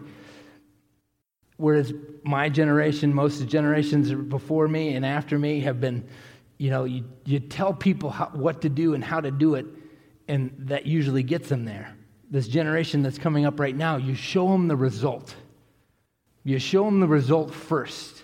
Whereas 1.57 1.93
my 2.23 2.49
generation, 2.49 3.13
most 3.13 3.35
of 3.35 3.41
the 3.41 3.51
generations 3.51 4.11
before 4.11 4.67
me 4.67 4.95
and 4.95 5.05
after 5.05 5.37
me 5.37 5.61
have 5.61 5.79
been, 5.79 6.07
you 6.57 6.69
know, 6.69 6.83
you, 6.85 7.05
you 7.25 7.39
tell 7.39 7.73
people 7.73 8.09
how, 8.09 8.31
what 8.33 8.61
to 8.61 8.69
do 8.69 8.93
and 8.93 9.03
how 9.03 9.21
to 9.21 9.31
do 9.31 9.55
it, 9.55 9.65
and 10.27 10.53
that 10.57 10.85
usually 10.85 11.23
gets 11.23 11.49
them 11.49 11.65
there. 11.65 11.95
This 12.31 12.47
generation 12.47 13.03
that's 13.03 13.17
coming 13.17 13.45
up 13.45 13.59
right 13.59 13.75
now, 13.75 13.97
you 13.97 14.15
show 14.15 14.47
them 14.49 14.67
the 14.67 14.75
result. 14.75 15.35
You 16.43 16.59
show 16.59 16.85
them 16.85 16.99
the 16.99 17.07
result 17.07 17.53
first. 17.53 18.23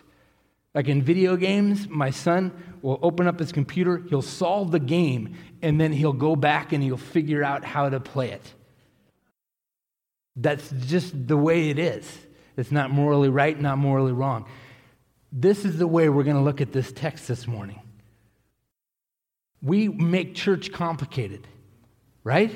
Like 0.74 0.88
in 0.88 1.02
video 1.02 1.36
games, 1.36 1.88
my 1.88 2.10
son 2.10 2.52
will 2.82 3.00
open 3.02 3.28
up 3.28 3.40
his 3.40 3.52
computer, 3.52 4.04
he'll 4.10 4.22
solve 4.22 4.72
the 4.72 4.80
game, 4.80 5.36
and 5.62 5.80
then 5.80 5.92
he'll 5.92 6.14
go 6.14 6.36
back 6.36 6.74
and 6.74 6.84
he'll 6.84 6.98
figure 6.98 7.44
out 7.44 7.64
how 7.64 7.90
to 7.90 8.00
play 8.00 8.32
it. 8.32 8.54
That's 10.36 10.70
just 10.88 11.28
the 11.28 11.38
way 11.38 11.70
it 11.70 11.80
is. 11.80 12.10
It's 12.60 12.72
not 12.72 12.91
morally 12.91 13.30
right, 13.30 13.60
not 13.60 13.78
morally 13.78 14.12
wrong. 14.12 14.45
This 15.32 15.64
is 15.64 15.78
the 15.78 15.88
way 15.88 16.10
we're 16.10 16.24
going 16.24 16.36
to 16.36 16.41
look 16.41 16.60
at 16.60 16.74
this 16.74 16.91
text 16.91 17.28
this 17.28 17.47
morning. 17.47 17.80
We 19.62 19.88
make 19.88 20.36
church 20.36 20.72
complicated, 20.72 21.47
right? 22.24 22.51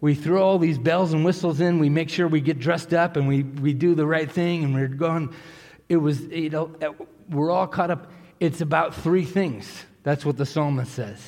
We 0.00 0.14
throw 0.14 0.42
all 0.42 0.58
these 0.58 0.78
bells 0.78 1.12
and 1.12 1.24
whistles 1.24 1.60
in, 1.60 1.78
we 1.78 1.88
make 1.88 2.08
sure 2.08 2.28
we 2.28 2.40
get 2.40 2.58
dressed 2.58 2.94
up 2.94 3.16
and 3.16 3.28
we, 3.28 3.42
we 3.42 3.74
do 3.74 3.94
the 3.94 4.06
right 4.06 4.30
thing, 4.30 4.64
and 4.64 4.74
we're 4.74 4.88
going. 4.88 5.34
It 5.88 5.96
was, 5.96 6.20
you 6.22 6.50
know, 6.50 6.74
uh, 6.82 6.92
we're 7.28 7.50
all 7.50 7.66
caught 7.66 7.90
up. 7.90 8.10
It's 8.40 8.60
about 8.60 8.94
three 8.94 9.24
things. 9.24 9.84
That's 10.02 10.24
what 10.24 10.36
the 10.36 10.46
psalmist 10.46 10.92
says. 10.92 11.20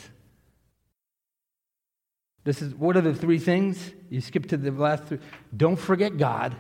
This 2.45 2.63
is 2.63 2.75
what 2.75 2.97
are 2.97 3.03
the 3.03 3.15
three 3.15 3.39
things? 3.39 3.93
You 4.09 4.21
skip 4.21 4.47
to 4.49 4.57
the 4.57 4.71
last 4.71 5.05
three. 5.05 5.19
Don't 5.55 5.79
forget 5.79 6.17
God. 6.17 6.57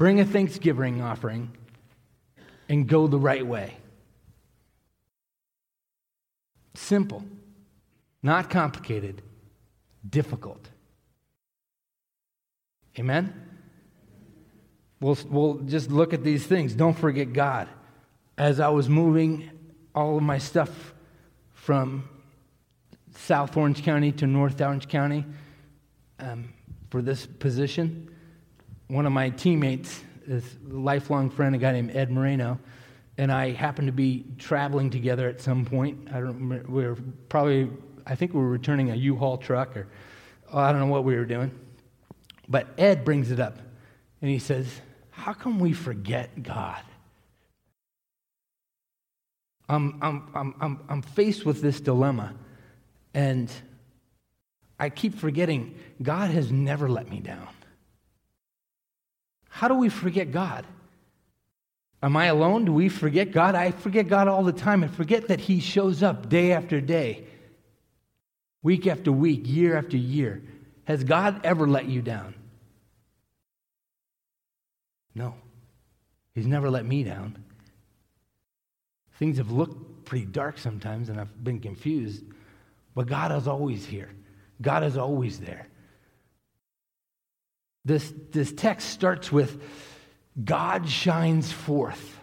Bring 0.00 0.18
a 0.18 0.24
thanksgiving 0.24 1.02
offering 1.02 1.50
and 2.70 2.88
go 2.88 3.06
the 3.06 3.18
right 3.18 3.46
way. 3.46 3.76
Simple, 6.72 7.22
not 8.22 8.48
complicated, 8.48 9.20
difficult. 10.08 10.70
Amen? 12.98 13.34
We'll, 15.02 15.18
we'll 15.28 15.58
just 15.58 15.90
look 15.90 16.14
at 16.14 16.24
these 16.24 16.46
things. 16.46 16.72
Don't 16.72 16.96
forget 16.96 17.34
God. 17.34 17.68
As 18.38 18.58
I 18.58 18.70
was 18.70 18.88
moving 18.88 19.50
all 19.94 20.16
of 20.16 20.22
my 20.22 20.38
stuff 20.38 20.94
from 21.52 22.08
South 23.16 23.54
Orange 23.54 23.82
County 23.82 24.12
to 24.12 24.26
North 24.26 24.62
Orange 24.62 24.88
County 24.88 25.26
um, 26.18 26.54
for 26.88 27.02
this 27.02 27.26
position, 27.26 28.10
one 28.90 29.06
of 29.06 29.12
my 29.12 29.30
teammates, 29.30 30.02
this 30.26 30.44
lifelong 30.66 31.30
friend, 31.30 31.54
a 31.54 31.58
guy 31.58 31.72
named 31.72 31.94
Ed 31.94 32.10
Moreno, 32.10 32.58
and 33.16 33.30
I 33.30 33.52
happened 33.52 33.86
to 33.86 33.92
be 33.92 34.24
traveling 34.36 34.90
together 34.90 35.28
at 35.28 35.40
some 35.40 35.64
point. 35.64 36.08
I 36.08 36.14
don't 36.14 36.34
remember, 36.34 36.64
we 36.68 36.84
were 36.84 36.98
probably, 37.28 37.70
I 38.04 38.16
think 38.16 38.34
we 38.34 38.40
were 38.40 38.48
returning 38.48 38.90
a 38.90 38.96
U-Haul 38.96 39.38
truck 39.38 39.76
or 39.76 39.86
oh, 40.52 40.58
I 40.58 40.72
don't 40.72 40.80
know 40.80 40.86
what 40.86 41.04
we 41.04 41.14
were 41.14 41.24
doing. 41.24 41.52
But 42.48 42.68
Ed 42.78 43.04
brings 43.04 43.30
it 43.30 43.38
up 43.38 43.58
and 44.20 44.30
he 44.30 44.38
says, 44.38 44.80
How 45.10 45.32
come 45.34 45.60
we 45.60 45.72
forget 45.72 46.42
God? 46.42 46.82
I'm, 49.68 49.98
I'm, 50.02 50.28
I'm, 50.34 50.54
I'm, 50.60 50.80
I'm 50.88 51.02
faced 51.02 51.46
with 51.46 51.62
this 51.62 51.80
dilemma, 51.80 52.34
and 53.14 53.48
I 54.80 54.88
keep 54.88 55.14
forgetting 55.14 55.76
God 56.02 56.30
has 56.30 56.50
never 56.50 56.88
let 56.88 57.08
me 57.08 57.20
down. 57.20 57.46
How 59.50 59.68
do 59.68 59.74
we 59.74 59.88
forget 59.88 60.30
God? 60.32 60.64
Am 62.02 62.16
I 62.16 62.26
alone? 62.26 62.64
Do 62.64 62.72
we 62.72 62.88
forget 62.88 63.30
God? 63.30 63.54
I 63.54 63.72
forget 63.72 64.08
God 64.08 64.26
all 64.26 64.42
the 64.42 64.52
time. 64.52 64.82
and 64.82 64.94
forget 64.94 65.28
that 65.28 65.40
He 65.40 65.60
shows 65.60 66.02
up 66.02 66.28
day 66.28 66.52
after 66.52 66.80
day, 66.80 67.26
week 68.62 68.86
after 68.86 69.12
week, 69.12 69.42
year 69.44 69.76
after 69.76 69.98
year. 69.98 70.42
Has 70.84 71.04
God 71.04 71.40
ever 71.44 71.68
let 71.68 71.86
you 71.86 72.00
down? 72.00 72.34
No. 75.14 75.34
He's 76.34 76.46
never 76.46 76.70
let 76.70 76.86
me 76.86 77.02
down. 77.02 77.44
Things 79.18 79.36
have 79.36 79.50
looked 79.50 80.06
pretty 80.06 80.24
dark 80.24 80.56
sometimes, 80.56 81.10
and 81.10 81.20
I've 81.20 81.44
been 81.44 81.60
confused, 81.60 82.24
but 82.94 83.06
God 83.06 83.32
is 83.32 83.46
always 83.46 83.84
here. 83.84 84.10
God 84.62 84.84
is 84.84 84.96
always 84.96 85.40
there. 85.40 85.66
This, 87.84 88.12
this 88.30 88.52
text 88.52 88.90
starts 88.90 89.32
with 89.32 89.60
God 90.42 90.88
shines 90.88 91.50
forth. 91.50 92.18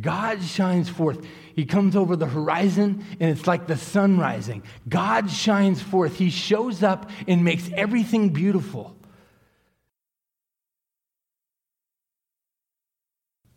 God 0.00 0.42
shines 0.42 0.88
forth. 0.88 1.24
He 1.54 1.66
comes 1.66 1.94
over 1.94 2.16
the 2.16 2.26
horizon 2.26 3.04
and 3.20 3.30
it's 3.30 3.46
like 3.46 3.66
the 3.66 3.76
sun 3.76 4.18
rising. 4.18 4.64
God 4.88 5.30
shines 5.30 5.80
forth. 5.80 6.16
He 6.16 6.30
shows 6.30 6.82
up 6.82 7.10
and 7.28 7.44
makes 7.44 7.70
everything 7.74 8.30
beautiful. 8.30 8.96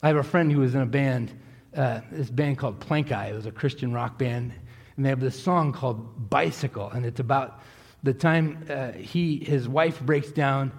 I 0.03 0.09
have 0.09 0.17
a 0.17 0.23
friend 0.23 0.51
who 0.51 0.59
was 0.59 0.75
in 0.75 0.81
a 0.81 0.85
band, 0.85 1.33
uh, 1.75 2.01
this 2.11 2.29
band 2.29 2.59
called 2.59 2.79
Plankeye. 2.79 3.31
It 3.31 3.35
was 3.35 3.47
a 3.47 3.51
Christian 3.51 3.91
rock 3.91 4.19
band. 4.19 4.53
And 4.95 5.05
they 5.05 5.09
have 5.09 5.19
this 5.19 5.41
song 5.41 5.73
called 5.73 6.29
Bicycle. 6.29 6.91
And 6.91 7.03
it's 7.03 7.19
about 7.19 7.61
the 8.07 8.13
time 8.13 8.65
uh, 8.69 8.93
he, 8.93 9.37
his 9.37 9.67
wife 9.67 9.99
breaks 9.99 10.31
down 10.31 10.71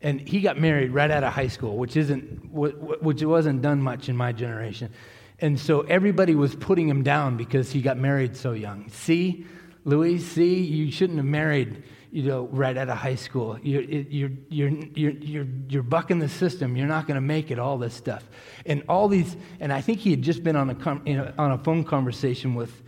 and 0.00 0.20
he 0.20 0.40
got 0.40 0.58
married 0.58 0.92
right 0.92 1.10
out 1.10 1.24
of 1.24 1.32
high 1.32 1.48
school, 1.48 1.76
which 1.76 1.96
isn't, 1.96 2.52
which 2.52 3.22
wasn't 3.22 3.62
done 3.62 3.82
much 3.82 4.08
in 4.08 4.16
my 4.16 4.32
generation. 4.32 4.90
And 5.40 5.58
so 5.58 5.80
everybody 5.80 6.36
was 6.36 6.54
putting 6.54 6.88
him 6.88 7.02
down 7.02 7.36
because 7.36 7.72
he 7.72 7.82
got 7.82 7.98
married 7.98 8.36
so 8.36 8.52
young. 8.52 8.88
See, 8.90 9.44
Louis, 9.84 10.18
see, 10.20 10.62
you 10.62 10.92
shouldn't 10.92 11.18
have 11.18 11.26
married, 11.26 11.82
you 12.12 12.22
know, 12.22 12.48
right 12.52 12.76
out 12.76 12.88
of 12.88 12.96
high 12.96 13.16
school. 13.16 13.58
You're, 13.60 13.82
you're, 13.82 14.30
you're, 14.48 14.70
you're, 14.70 15.10
you're, 15.10 15.46
you're 15.68 15.82
bucking 15.82 16.20
the 16.20 16.28
system. 16.28 16.76
You're 16.76 16.86
not 16.86 17.08
going 17.08 17.16
to 17.16 17.20
make 17.20 17.50
it, 17.50 17.58
all 17.58 17.76
this 17.76 17.94
stuff. 17.94 18.22
And 18.66 18.84
all 18.88 19.08
these, 19.08 19.36
and 19.58 19.72
I 19.72 19.80
think 19.80 19.98
he 19.98 20.10
had 20.10 20.22
just 20.22 20.44
been 20.44 20.54
on 20.54 20.70
a, 20.70 21.00
you 21.04 21.16
know, 21.16 21.32
on 21.38 21.50
a 21.50 21.58
phone 21.58 21.82
conversation 21.82 22.54
with, 22.54 22.82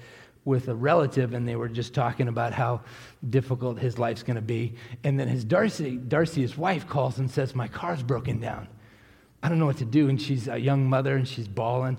with 0.45 0.69
a 0.69 0.75
relative, 0.75 1.33
and 1.33 1.49
they 1.49 1.57
were 1.57 1.69
just 1.69 1.95
talking 1.95 2.29
about 2.29 2.53
how 2.53 2.83
difficult 3.31 3.79
his 3.79 3.99
life's 3.99 4.23
going 4.23 4.37
to 4.37 4.43
be. 4.43 4.75
And 5.03 5.19
then 5.19 5.29
his 5.29 5.45
Darcy, 5.45 5.97
Darcy, 5.97 6.43
his 6.43 6.57
wife, 6.57 6.87
calls 6.87 7.19
and 7.19 7.31
says, 7.31 7.55
My 7.55 7.69
car's 7.69 8.03
broken 8.03 8.41
down. 8.41 8.69
I 9.43 9.49
don't 9.49 9.59
know 9.59 9.67
what 9.67 9.79
to 9.79 9.85
do. 9.85 10.09
And 10.09 10.21
she's 10.21 10.49
a 10.49 10.59
young 10.59 10.89
mother, 10.89 11.17
and 11.17 11.27
she's 11.27 11.49
bawling. 11.49 11.99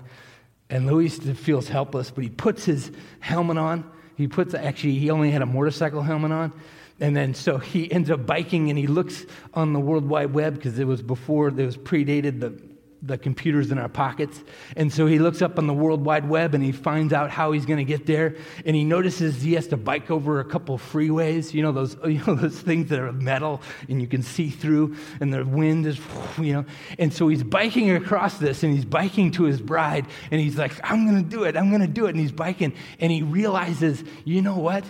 And 0.70 0.86
Luis 0.86 1.18
feels 1.18 1.68
helpless, 1.68 2.10
but 2.10 2.24
he 2.24 2.30
puts 2.30 2.64
his 2.64 2.90
helmet 3.20 3.58
on. 3.58 3.90
He 4.16 4.26
puts, 4.28 4.54
actually, 4.54 4.94
he 4.94 5.10
only 5.10 5.30
had 5.30 5.42
a 5.42 5.46
motorcycle 5.46 6.02
helmet 6.02 6.32
on. 6.32 6.52
And 6.98 7.14
then 7.14 7.34
so 7.34 7.58
he 7.58 7.90
ends 7.92 8.10
up 8.10 8.24
biking 8.24 8.70
and 8.70 8.78
he 8.78 8.86
looks 8.86 9.26
on 9.52 9.72
the 9.74 9.80
World 9.80 10.08
Wide 10.08 10.32
Web 10.32 10.54
because 10.54 10.78
it 10.78 10.86
was 10.86 11.02
before, 11.02 11.48
it 11.48 11.56
was 11.56 11.76
predated 11.76 12.40
the 12.40 12.58
the 13.02 13.18
computers 13.18 13.70
in 13.70 13.78
our 13.78 13.88
pockets. 13.88 14.42
And 14.76 14.92
so 14.92 15.06
he 15.06 15.18
looks 15.18 15.42
up 15.42 15.58
on 15.58 15.66
the 15.66 15.74
World 15.74 16.04
Wide 16.04 16.28
Web 16.28 16.54
and 16.54 16.62
he 16.62 16.72
finds 16.72 17.12
out 17.12 17.30
how 17.30 17.52
he's 17.52 17.66
going 17.66 17.78
to 17.78 17.84
get 17.84 18.06
there. 18.06 18.36
And 18.64 18.74
he 18.74 18.84
notices 18.84 19.42
he 19.42 19.54
has 19.54 19.66
to 19.68 19.76
bike 19.76 20.10
over 20.10 20.40
a 20.40 20.44
couple 20.44 20.78
freeways, 20.78 21.52
you 21.54 21.62
know, 21.62 21.72
those, 21.72 21.96
you 22.04 22.22
know, 22.26 22.34
those 22.34 22.58
things 22.60 22.88
that 22.90 22.98
are 22.98 23.12
metal 23.12 23.62
and 23.88 24.00
you 24.00 24.06
can 24.06 24.22
see 24.22 24.50
through 24.50 24.96
and 25.20 25.32
the 25.32 25.44
wind 25.44 25.86
is, 25.86 26.00
you 26.38 26.52
know. 26.52 26.64
And 26.98 27.12
so 27.12 27.28
he's 27.28 27.42
biking 27.42 27.90
across 27.90 28.38
this 28.38 28.62
and 28.62 28.74
he's 28.74 28.84
biking 28.84 29.30
to 29.32 29.44
his 29.44 29.60
bride 29.60 30.06
and 30.30 30.40
he's 30.40 30.58
like, 30.58 30.72
I'm 30.82 31.06
going 31.06 31.22
to 31.22 31.28
do 31.28 31.44
it. 31.44 31.56
I'm 31.56 31.68
going 31.68 31.82
to 31.82 31.86
do 31.86 32.06
it. 32.06 32.10
And 32.10 32.20
he's 32.20 32.32
biking 32.32 32.74
and 33.00 33.12
he 33.12 33.22
realizes, 33.22 34.02
you 34.24 34.42
know 34.42 34.58
what? 34.58 34.84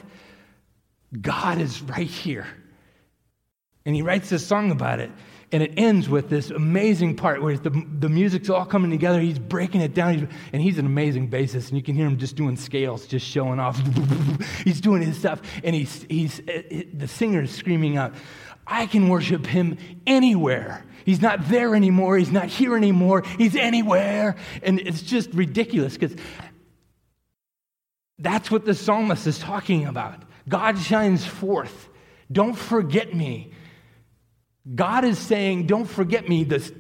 God 1.21 1.61
is 1.61 1.83
right 1.83 2.07
here. 2.07 2.47
And 3.85 3.95
he 3.95 4.03
writes 4.03 4.29
this 4.29 4.45
song 4.45 4.73
about 4.73 4.99
it. 4.99 5.11
And 5.53 5.63
it 5.63 5.75
ends 5.77 6.09
with 6.09 6.29
this 6.29 6.51
amazing 6.51 7.17
part 7.17 7.41
where 7.41 7.57
the, 7.57 7.71
the 7.71 8.09
music's 8.09 8.51
all 8.51 8.65
coming 8.65 8.91
together. 8.91 9.21
He's 9.21 9.39
breaking 9.39 9.81
it 9.81 9.95
down. 9.95 10.29
and 10.53 10.61
he's 10.61 10.79
an 10.79 10.87
amazing 10.87 11.31
bassist. 11.31 11.69
And 11.69 11.77
you 11.77 11.83
can 11.83 11.95
hear 11.95 12.07
him 12.07 12.19
just 12.19 12.35
doing 12.35 12.57
scales, 12.57 13.07
just 13.07 13.27
showing 13.27 13.61
off. 13.61 13.81
he's 14.65 14.81
doing 14.81 15.03
his 15.03 15.17
stuff. 15.17 15.41
And 15.63 15.75
he's, 15.75 16.05
he's, 16.09 16.41
uh, 16.41 16.63
uh, 16.71 16.81
the 16.93 17.07
singer 17.07 17.43
is 17.43 17.53
screaming 17.53 17.97
out, 17.97 18.15
I 18.67 18.87
can 18.87 19.09
worship 19.09 19.47
him 19.47 19.79
anywhere. 20.07 20.85
He's 21.05 21.23
not 21.23 21.49
there 21.49 21.77
anymore. 21.77 22.17
He's 22.17 22.33
not 22.33 22.49
here 22.49 22.77
anymore. 22.77 23.23
He's 23.39 23.55
anywhere. 23.55 24.35
And 24.65 24.81
it's 24.81 25.03
just 25.03 25.33
ridiculous 25.33 25.97
because 25.97 26.17
that's 28.19 28.51
what 28.51 28.65
the 28.65 28.75
psalmist 28.75 29.27
is 29.27 29.39
talking 29.39 29.85
about. 29.87 30.23
God 30.49 30.79
shines 30.79 31.25
forth. 31.25 31.89
Don't 32.33 32.55
forget 32.55 33.15
me. 33.15 33.53
God 34.75 35.05
is 35.05 35.19
saying, 35.19 35.67
Don't 35.67 35.87
forget 35.87 36.29
me 36.29 36.45
this, 36.45 36.73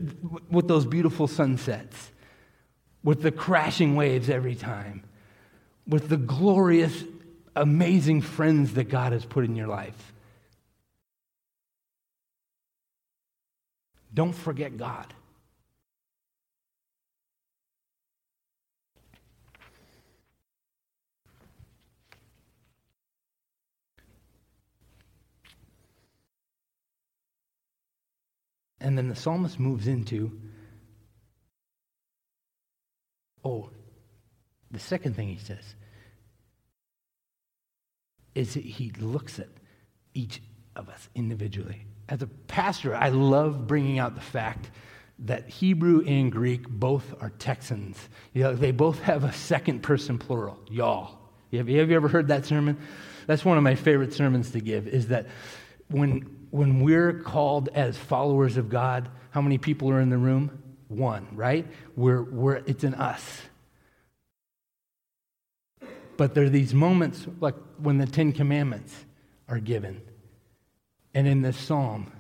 with 0.51 0.66
those 0.66 0.84
beautiful 0.84 1.28
sunsets, 1.28 2.11
with 3.05 3.22
the 3.22 3.30
crashing 3.30 3.95
waves 3.95 4.28
every 4.28 4.57
time, 4.57 5.05
with 5.87 6.09
the 6.09 6.16
glorious, 6.16 7.05
amazing 7.55 8.22
friends 8.22 8.74
that 8.74 8.84
God 8.84 9.12
has 9.12 9.24
put 9.24 9.45
in 9.45 9.55
your 9.55 9.68
life. 9.68 10.12
Don't 14.12 14.34
forget 14.34 14.76
God. 14.76 15.12
And 28.81 28.97
then 28.97 29.09
the 29.09 29.16
psalmist 29.16 29.59
moves 29.59 29.87
into, 29.89 30.39
oh, 33.45 33.70
the 34.70 34.79
second 34.79 35.16
thing 35.16 35.29
he 35.29 35.39
says 35.39 35.74
is 38.35 38.55
that 38.55 38.64
he 38.64 38.91
looks 38.99 39.39
at 39.39 39.49
each 40.12 40.43
of 40.74 40.89
us 40.91 41.09
individually. 41.14 41.87
As 42.09 42.20
a 42.20 42.27
pastor, 42.27 42.95
I 42.95 43.09
love 43.09 43.66
bringing 43.66 43.99
out 43.99 44.14
the 44.14 44.20
fact 44.20 44.70
that 45.20 45.49
Hebrew 45.49 46.05
and 46.07 46.31
Greek 46.31 46.68
both 46.68 47.14
are 47.22 47.31
Texans. 47.31 47.97
You 48.35 48.43
know, 48.43 48.55
they 48.55 48.72
both 48.72 49.01
have 49.01 49.24
a 49.24 49.33
second 49.33 49.83
person 49.83 50.18
plural, 50.18 50.61
y'all. 50.70 51.18
Have 51.53 51.70
you 51.70 51.81
ever 51.81 52.09
heard 52.09 52.29
that 52.29 52.45
sermon? 52.45 52.77
That's 53.27 53.45
one 53.45 53.57
of 53.57 53.64
my 53.64 53.74
favorite 53.74 54.12
sermons 54.12 54.51
to 54.51 54.61
give, 54.61 54.87
is 54.87 55.09
that 55.09 55.27
when 55.89 56.36
when 56.57 56.80
we're 56.80 57.12
called 57.12 57.68
as 57.74 57.98
followers 57.98 58.57
of 58.57 58.70
God, 58.70 59.11
how 59.30 59.42
many 59.42 59.59
people 59.59 59.90
are 59.90 60.00
in 60.00 60.09
the 60.09 60.16
room? 60.16 60.62
One, 60.88 61.28
right? 61.32 61.66
We're, 61.96 62.22
we're, 62.22 62.57
it's 62.66 62.82
in 62.82 62.94
us. 62.94 63.42
But 66.16 66.34
there 66.34 66.44
are 66.44 66.50
these 66.50 66.72
moments 66.72 67.26
like 67.40 67.54
when 67.78 67.98
the 67.98 68.07
Ten 68.07 68.32
Commandments 68.32 69.04
are 69.48 69.59
given. 69.59 70.00
And 71.12 71.26
in 71.26 71.42
this 71.42 71.59
psalm, 71.59 72.11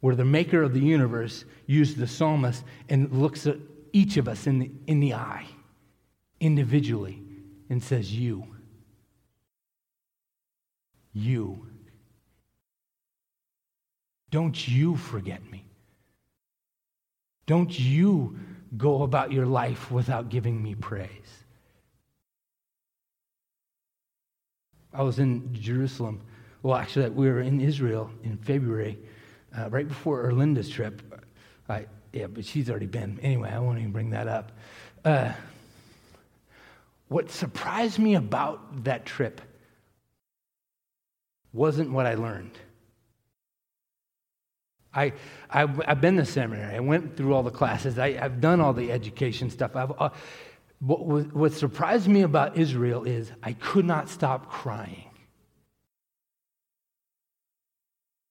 where 0.00 0.14
the 0.14 0.24
maker 0.24 0.62
of 0.62 0.74
the 0.74 0.80
universe 0.80 1.46
used 1.66 1.96
the 1.96 2.06
psalmist 2.06 2.62
and 2.90 3.10
looks 3.10 3.46
at 3.46 3.56
each 3.94 4.18
of 4.18 4.28
us 4.28 4.46
in 4.46 4.58
the, 4.58 4.70
in 4.86 5.00
the 5.00 5.14
eye 5.14 5.46
individually 6.40 7.22
and 7.70 7.82
says, 7.82 8.12
You. 8.12 8.46
You. 11.14 11.71
Don't 14.32 14.66
you 14.66 14.96
forget 14.96 15.48
me. 15.52 15.62
Don't 17.46 17.78
you 17.78 18.38
go 18.78 19.02
about 19.02 19.30
your 19.30 19.44
life 19.44 19.90
without 19.90 20.30
giving 20.30 20.60
me 20.60 20.74
praise. 20.74 21.10
I 24.94 25.02
was 25.02 25.18
in 25.18 25.52
Jerusalem. 25.52 26.22
Well, 26.62 26.76
actually, 26.76 27.10
we 27.10 27.28
were 27.28 27.42
in 27.42 27.60
Israel 27.60 28.10
in 28.24 28.38
February, 28.38 28.98
uh, 29.56 29.68
right 29.68 29.86
before 29.86 30.24
Erlinda's 30.24 30.70
trip. 30.70 31.02
I, 31.68 31.86
yeah, 32.14 32.26
but 32.26 32.46
she's 32.46 32.70
already 32.70 32.86
been. 32.86 33.20
Anyway, 33.20 33.50
I 33.50 33.58
won't 33.58 33.78
even 33.78 33.92
bring 33.92 34.10
that 34.10 34.28
up. 34.28 34.52
Uh, 35.04 35.32
what 37.08 37.30
surprised 37.30 37.98
me 37.98 38.14
about 38.14 38.84
that 38.84 39.04
trip 39.04 39.42
wasn't 41.52 41.90
what 41.90 42.06
I 42.06 42.14
learned. 42.14 42.58
I, 44.94 45.12
I've, 45.50 45.80
I've 45.86 46.00
been 46.00 46.16
to 46.16 46.26
seminary. 46.26 46.76
I 46.76 46.80
went 46.80 47.16
through 47.16 47.34
all 47.34 47.42
the 47.42 47.50
classes. 47.50 47.98
I, 47.98 48.18
I've 48.20 48.40
done 48.40 48.60
all 48.60 48.72
the 48.72 48.92
education 48.92 49.50
stuff. 49.50 49.74
I've, 49.74 49.92
uh, 49.98 50.10
what, 50.80 51.32
what 51.34 51.52
surprised 51.52 52.08
me 52.08 52.22
about 52.22 52.56
Israel 52.56 53.04
is 53.04 53.30
I 53.42 53.52
could 53.52 53.84
not 53.84 54.08
stop 54.08 54.50
crying. 54.50 55.08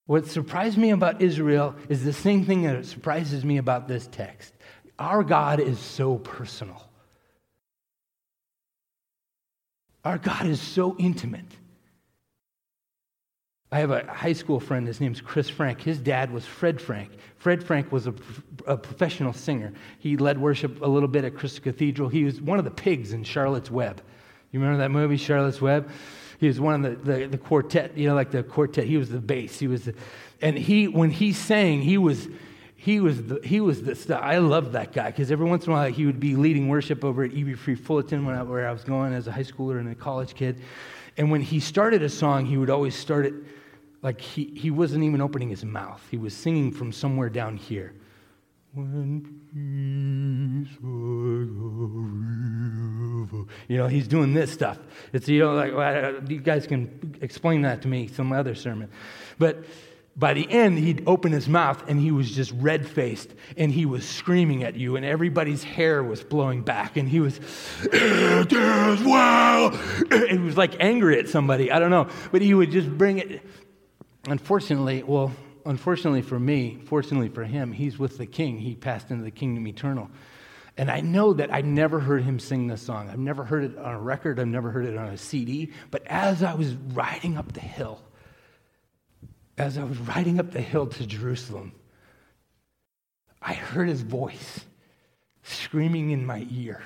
What 0.06 0.28
surprised 0.28 0.78
me 0.78 0.92
about 0.92 1.22
Israel 1.22 1.76
is 1.88 2.04
the 2.04 2.14
same 2.14 2.46
thing 2.46 2.64
that 2.64 2.86
surprises 2.86 3.46
me 3.46 3.58
about 3.58 3.88
this 3.88 4.08
text. 4.08 4.54
Our 5.00 5.24
God 5.24 5.60
is 5.60 5.80
so 5.80 6.18
personal. 6.18 6.90
Our 10.04 10.18
God 10.18 10.48
is 10.48 10.60
so 10.60 10.96
intimate. 11.00 11.46
I 13.74 13.80
have 13.80 13.92
a 13.92 14.06
high 14.06 14.34
school 14.34 14.60
friend, 14.60 14.86
his 14.86 15.00
name's 15.00 15.22
Chris 15.22 15.50
Frank. 15.50 15.80
His 15.80 15.98
dad 15.98 16.32
was 16.32 16.46
Fred 16.46 16.82
Frank. 16.82 17.12
Fred 17.38 17.64
Frank 17.64 17.90
was 17.90 18.06
a, 18.06 18.14
a 18.68 18.76
professional 18.76 19.32
singer. 19.32 19.72
He 19.98 20.18
led 20.18 20.38
worship 20.38 20.82
a 20.82 20.88
little 20.88 21.08
bit 21.08 21.24
at 21.24 21.36
Crystal 21.36 21.64
Cathedral. 21.64 22.10
He 22.10 22.26
was 22.26 22.42
one 22.42 22.60
of 22.60 22.66
the 22.66 22.72
pigs 22.72 23.14
in 23.14 23.24
Charlotte's 23.24 23.72
Web. 23.72 24.02
You 24.52 24.60
remember 24.60 24.80
that 24.80 24.92
movie, 24.92 25.16
Charlotte's 25.16 25.62
Web? 25.62 25.90
He 26.38 26.48
was 26.48 26.60
one 26.60 26.84
of 26.84 27.06
the, 27.06 27.14
the, 27.14 27.28
the 27.28 27.38
quartet, 27.38 27.98
you 27.98 28.10
know, 28.10 28.16
like 28.16 28.32
the 28.32 28.44
quartet. 28.44 28.88
He 28.88 28.98
was 28.98 29.10
the 29.10 29.22
bass. 29.22 29.58
He 29.58 29.68
was 29.68 29.86
the, 29.86 29.96
and 30.42 30.58
he, 30.58 30.90
when 30.90 31.10
he 31.10 31.32
sang, 31.32 31.82
he 31.82 31.98
was, 31.98 32.28
he 32.76 33.00
was 33.00 33.24
the, 33.24 33.40
he 33.42 33.62
was 33.62 33.84
the 33.84 33.96
stuff. 33.96 34.22
I 34.22 34.40
loved 34.40 34.74
that 34.74 34.92
guy 34.92 35.12
because 35.12 35.32
every 35.32 35.46
once 35.46 35.66
in 35.66 35.72
a 35.72 35.76
while 35.76 35.90
he 35.90 36.06
would 36.06 36.20
be 36.20 36.36
leading 36.36 36.68
worship 36.68 37.06
over 37.06 37.24
at 37.24 37.34
EV 37.34 37.58
Free 37.58 37.76
Fullerton 37.76 38.26
when 38.26 38.36
I, 38.36 38.44
where 38.44 38.68
I 38.68 38.74
was 38.74 38.84
going 38.84 39.14
as 39.14 39.28
a 39.28 39.32
high 39.32 39.44
schooler 39.44 39.80
and 39.80 39.88
a 39.88 39.96
college 39.96 40.36
kid. 40.36 40.62
And 41.16 41.32
when 41.32 41.40
he 41.40 41.62
started 41.62 42.04
a 42.04 42.10
song, 42.10 42.46
he 42.46 42.58
would 42.58 42.70
always 42.70 42.96
start 42.96 43.26
it 43.28 43.34
like 44.02 44.20
he, 44.20 44.46
he 44.56 44.72
wasn't 44.72 45.04
even 45.04 45.22
opening 45.22 45.50
his 45.50 45.64
mouth. 45.64 46.02
He 46.10 46.18
was 46.18 46.34
singing 46.34 46.72
from 46.72 46.92
somewhere 46.92 47.30
down 47.30 47.58
here. 47.58 47.94
You 48.74 49.26
know, 53.78 53.88
he's 53.88 54.08
doing 54.08 54.34
this 54.34 54.52
stuff. 54.52 54.80
It's, 55.12 55.28
you 55.28 55.40
know, 55.40 55.54
like, 55.54 55.76
well, 55.76 56.24
you 56.28 56.40
guys 56.40 56.68
can 56.68 57.18
explain 57.22 57.64
that 57.64 57.82
to 57.82 57.90
me 57.90 58.08
some 58.08 58.32
other 58.32 58.56
sermon. 58.56 58.90
But 59.38 59.66
by 60.16 60.34
the 60.34 60.50
end, 60.50 60.80
he'd 60.80 61.04
open 61.08 61.32
his 61.32 61.48
mouth 61.48 61.90
and 61.90 62.00
he 62.00 62.12
was 62.12 62.32
just 62.32 62.52
red 62.58 62.88
faced 62.88 63.34
and 63.58 63.72
he 63.72 63.86
was 63.86 64.08
screaming 64.08 64.64
at 64.64 64.76
you, 64.76 64.96
and 64.96 65.06
everybody's 65.06 65.64
hair 65.64 66.04
was 66.04 66.24
blowing 66.24 66.62
back, 66.62 66.98
and 66.98 67.08
he 67.08 67.20
was, 67.20 67.40
It 67.84 68.54
is 68.54 69.04
well. 69.04 69.70
He 70.30 70.38
was 70.38 70.58
like 70.58 70.76
angry 70.80 71.20
at 71.20 71.30
somebody. 71.30 71.72
I 71.72 71.80
don't 71.80 71.92
know. 71.92 72.08
But 72.32 72.42
he 72.42 72.54
would 72.54 72.72
just 72.72 72.90
bring 72.98 73.20
it. 73.20 73.42
Unfortunately, 74.26 75.04
well, 75.04 75.32
unfortunately 75.66 76.22
for 76.22 76.40
me, 76.40 76.80
fortunately 76.86 77.30
for 77.30 77.44
him, 77.44 77.72
he's 77.72 77.98
with 77.98 78.18
the 78.18 78.26
king. 78.26 78.58
He 78.58 78.76
passed 78.76 79.10
into 79.10 79.24
the 79.24 79.32
kingdom 79.32 79.68
eternal. 79.68 80.10
And 80.78 80.90
I 80.90 81.02
know 81.02 81.34
that 81.34 81.54
I 81.54 81.62
never 81.62 82.00
heard 82.00 82.24
him 82.24 82.40
sing 82.40 82.68
this 82.68 82.82
song. 82.82 83.10
I've 83.10 83.20
never 83.20 83.44
heard 83.44 83.64
it 83.64 83.78
on 83.78 83.94
a 83.94 84.00
record, 84.00 84.40
I've 84.40 84.48
never 84.48 84.72
heard 84.72 84.86
it 84.86 84.98
on 84.98 85.08
a 85.08 85.18
CD. 85.18 85.72
But 85.90 86.04
as 86.08 86.44
I 86.44 86.54
was 86.54 86.74
riding 86.74 87.38
up 87.38 87.52
the 87.52 87.60
hill, 87.60 88.02
as 89.58 89.78
I 89.78 89.84
was 89.84 89.98
riding 90.00 90.40
up 90.40 90.52
the 90.52 90.62
hill 90.62 90.88
to 90.88 91.06
Jerusalem, 91.06 91.74
I 93.42 93.54
heard 93.54 93.90
his 93.90 94.02
voice 94.02 94.66
screaming 95.44 96.12
in 96.12 96.26
my 96.26 96.48
ear. 96.52 96.82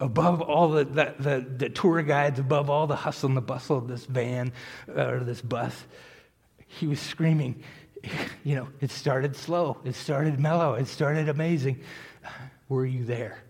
Above 0.00 0.40
all 0.40 0.70
the, 0.70 0.84
the, 0.84 1.14
the, 1.18 1.46
the 1.56 1.68
tour 1.68 2.02
guides, 2.02 2.38
above 2.38 2.70
all 2.70 2.86
the 2.86 2.96
hustle 2.96 3.28
and 3.28 3.36
the 3.36 3.42
bustle 3.42 3.76
of 3.76 3.88
this 3.88 4.04
van 4.04 4.52
uh, 4.88 5.06
or 5.06 5.20
this 5.20 5.40
bus, 5.40 5.74
he 6.66 6.86
was 6.86 7.00
screaming. 7.00 7.62
You 8.44 8.54
know, 8.54 8.68
it 8.80 8.90
started 8.90 9.36
slow, 9.36 9.76
it 9.84 9.94
started 9.94 10.38
mellow, 10.40 10.74
it 10.74 10.86
started 10.86 11.28
amazing. 11.28 11.80
Were 12.68 12.86
you 12.86 13.04
there? 13.04 13.42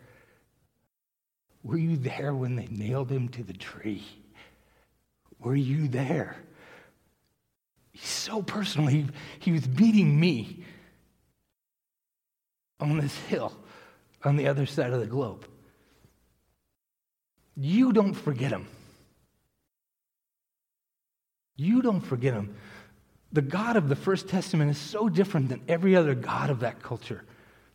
Were 1.63 1.77
you 1.77 1.97
there 1.97 2.35
when 2.35 2.57
they 2.57 2.67
nailed 2.67 3.13
him 3.13 3.29
to 3.29 3.45
the 3.45 3.53
tree? 3.53 4.03
Were 5.39 5.55
you 5.55 5.87
there? 5.87 6.37
He's 7.93 8.09
so 8.09 8.43
personal. 8.43 8.89
He, 8.89 9.07
he 9.39 9.53
was 9.53 9.69
meeting 9.69 10.19
me 10.19 10.65
on 12.81 12.99
this 12.99 13.17
hill 13.27 13.53
on 14.25 14.37
the 14.37 14.49
other 14.49 14.67
side 14.67 14.93
of 14.93 15.01
the 15.01 15.07
globe. 15.07 15.47
You 17.61 17.93
don't 17.93 18.15
forget 18.15 18.53
him. 18.53 18.69
You 21.57 21.83
don't 21.83 22.01
forget 22.01 22.33
him. 22.33 22.55
The 23.33 23.43
God 23.43 23.77
of 23.77 23.89
the 23.89 23.97
First 23.97 24.29
Testament 24.29 24.71
is 24.71 24.79
so 24.79 25.09
different 25.09 25.49
than 25.49 25.63
every 25.67 25.97
other 25.97 26.15
God 26.15 26.51
of 26.51 26.61
that 26.61 26.81
culture, 26.83 27.25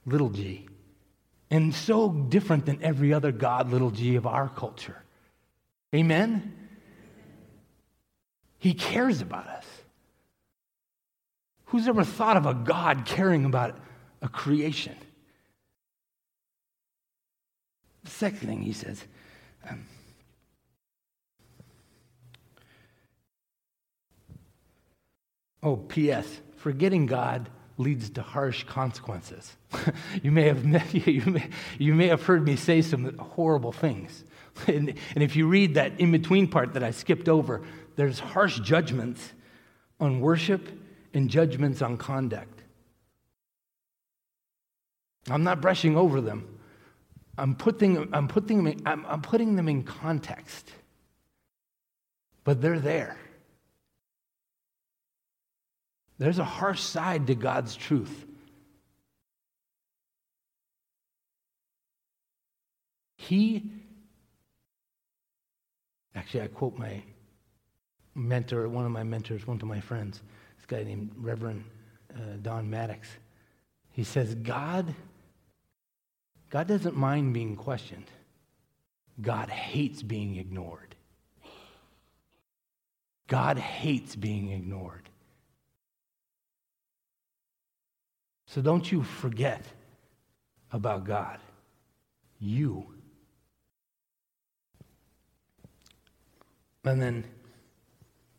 little 0.06 0.30
g, 0.30 0.70
and 1.52 1.76
so 1.76 2.10
different 2.10 2.66
than 2.66 2.82
every 2.82 3.14
other 3.14 3.34
God, 3.34 3.72
little 3.72 3.92
g, 3.92 4.16
of 4.16 4.26
our 4.26 4.48
culture. 4.48 5.04
Amen? 5.94 6.56
He 8.58 8.74
cares 8.74 9.20
about 9.20 9.48
us. 9.48 9.66
Who's 11.66 11.90
ever 11.90 12.06
thought 12.06 12.38
of 12.38 12.46
a 12.46 12.54
God 12.54 13.04
caring 13.06 13.44
about 13.44 13.78
a 14.22 14.30
creation? 14.30 14.96
The 18.06 18.12
second 18.12 18.48
thing 18.48 18.62
he 18.62 18.74
says, 18.74 19.04
um, 19.70 19.86
oh, 25.62 25.78
P.S. 25.78 26.42
Forgetting 26.58 27.06
God 27.06 27.50
leads 27.78 28.10
to 28.12 28.22
harsh 28.22 28.64
consequences. 28.66 29.56
you, 30.24 30.32
may 30.32 30.44
have, 30.44 30.66
you, 30.94 31.22
may, 31.26 31.50
you 31.80 31.96
may 31.96 32.08
have 32.08 32.24
heard 32.24 32.46
me 32.46 32.56
say 32.56 32.82
some 32.82 33.18
horrible 33.18 33.72
things. 33.72 34.24
And, 34.68 34.94
and 35.16 35.24
if 35.24 35.36
you 35.36 35.48
read 35.48 35.74
that 35.74 36.00
in 36.00 36.12
between 36.12 36.48
part 36.48 36.76
that 36.76 36.84
I 36.84 36.92
skipped 36.92 37.28
over, 37.28 37.64
there's 37.96 38.20
harsh 38.20 38.60
judgments 38.60 39.34
on 40.00 40.20
worship 40.20 40.70
and 41.12 41.28
judgments 41.28 41.82
on 41.82 41.98
conduct. 41.98 42.62
I'm 45.28 45.44
not 45.44 45.60
brushing 45.60 45.98
over 45.98 46.22
them. 46.22 46.60
I'm 47.38 47.56
putting, 47.56 48.14
I'm 48.14 48.28
putting, 48.28 48.58
them 48.58 48.68
in, 48.68 48.82
I'm, 48.86 49.06
I'm 49.08 49.22
putting 49.22 49.56
them 49.56 49.68
in 49.68 49.84
context. 49.84 50.72
But 52.44 52.62
they're 52.62 52.80
there. 52.80 53.18
There's 56.20 56.40
a 56.40 56.44
harsh 56.44 56.82
side 56.82 57.28
to 57.28 57.36
God's 57.36 57.76
truth. 57.76 58.26
He, 63.18 63.72
actually, 66.14 66.42
I 66.42 66.48
quote 66.48 66.78
my 66.78 67.02
mentor, 68.16 68.68
one 68.68 68.86
of 68.86 68.92
my 68.92 69.04
mentors, 69.04 69.48
one 69.48 69.58
of 69.58 69.68
my 69.68 69.80
friends, 69.80 70.22
this 70.58 70.66
guy 70.66 70.84
named 70.84 71.12
Reverend 71.18 71.64
uh, 72.14 72.38
Don 72.42 72.70
Maddox. 72.70 73.08
He 73.92 74.04
says, 74.04 74.36
God, 74.36 74.94
God 76.54 76.68
doesn't 76.68 76.96
mind 76.96 77.34
being 77.34 77.56
questioned. 77.56 78.06
God 79.20 79.50
hates 79.50 80.04
being 80.04 80.36
ignored. 80.36 80.94
God 83.28 83.58
hates 83.58 84.16
being 84.16 84.52
ignored. 84.52 85.10
So 88.46 88.62
don't 88.62 88.92
you 88.92 89.02
forget 89.02 89.66
about 90.72 91.06
God. 91.06 91.40
You. 92.40 92.86
And 96.86 97.02
then, 97.02 97.24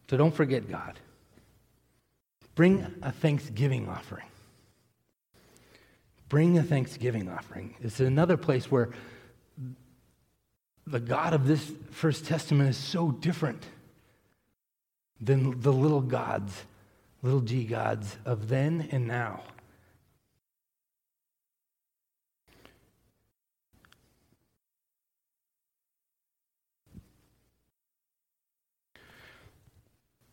so 0.09 0.17
don't 0.17 0.35
forget 0.35 0.71
God. 0.71 1.01
Bring 2.55 2.87
a 3.03 3.11
thanksgiving 3.11 3.89
offering. 3.89 4.29
Bring 6.35 6.59
a 6.59 6.65
thanksgiving 6.65 7.29
offering. 7.29 7.77
It's 7.81 8.01
another 8.01 8.37
place 8.37 8.69
where 8.69 8.91
the 10.85 10.99
God 10.99 11.33
of 11.33 11.47
this 11.47 11.71
First 11.93 12.27
Testament 12.27 12.69
is 12.71 12.77
so 12.77 13.13
different 13.13 13.65
than 15.21 15.61
the 15.61 15.73
little 15.73 16.01
gods, 16.01 16.65
little 17.23 17.41
g 17.41 17.63
gods 17.63 18.17
of 18.25 18.49
then 18.49 18.89
and 18.91 19.07
now. 19.07 19.45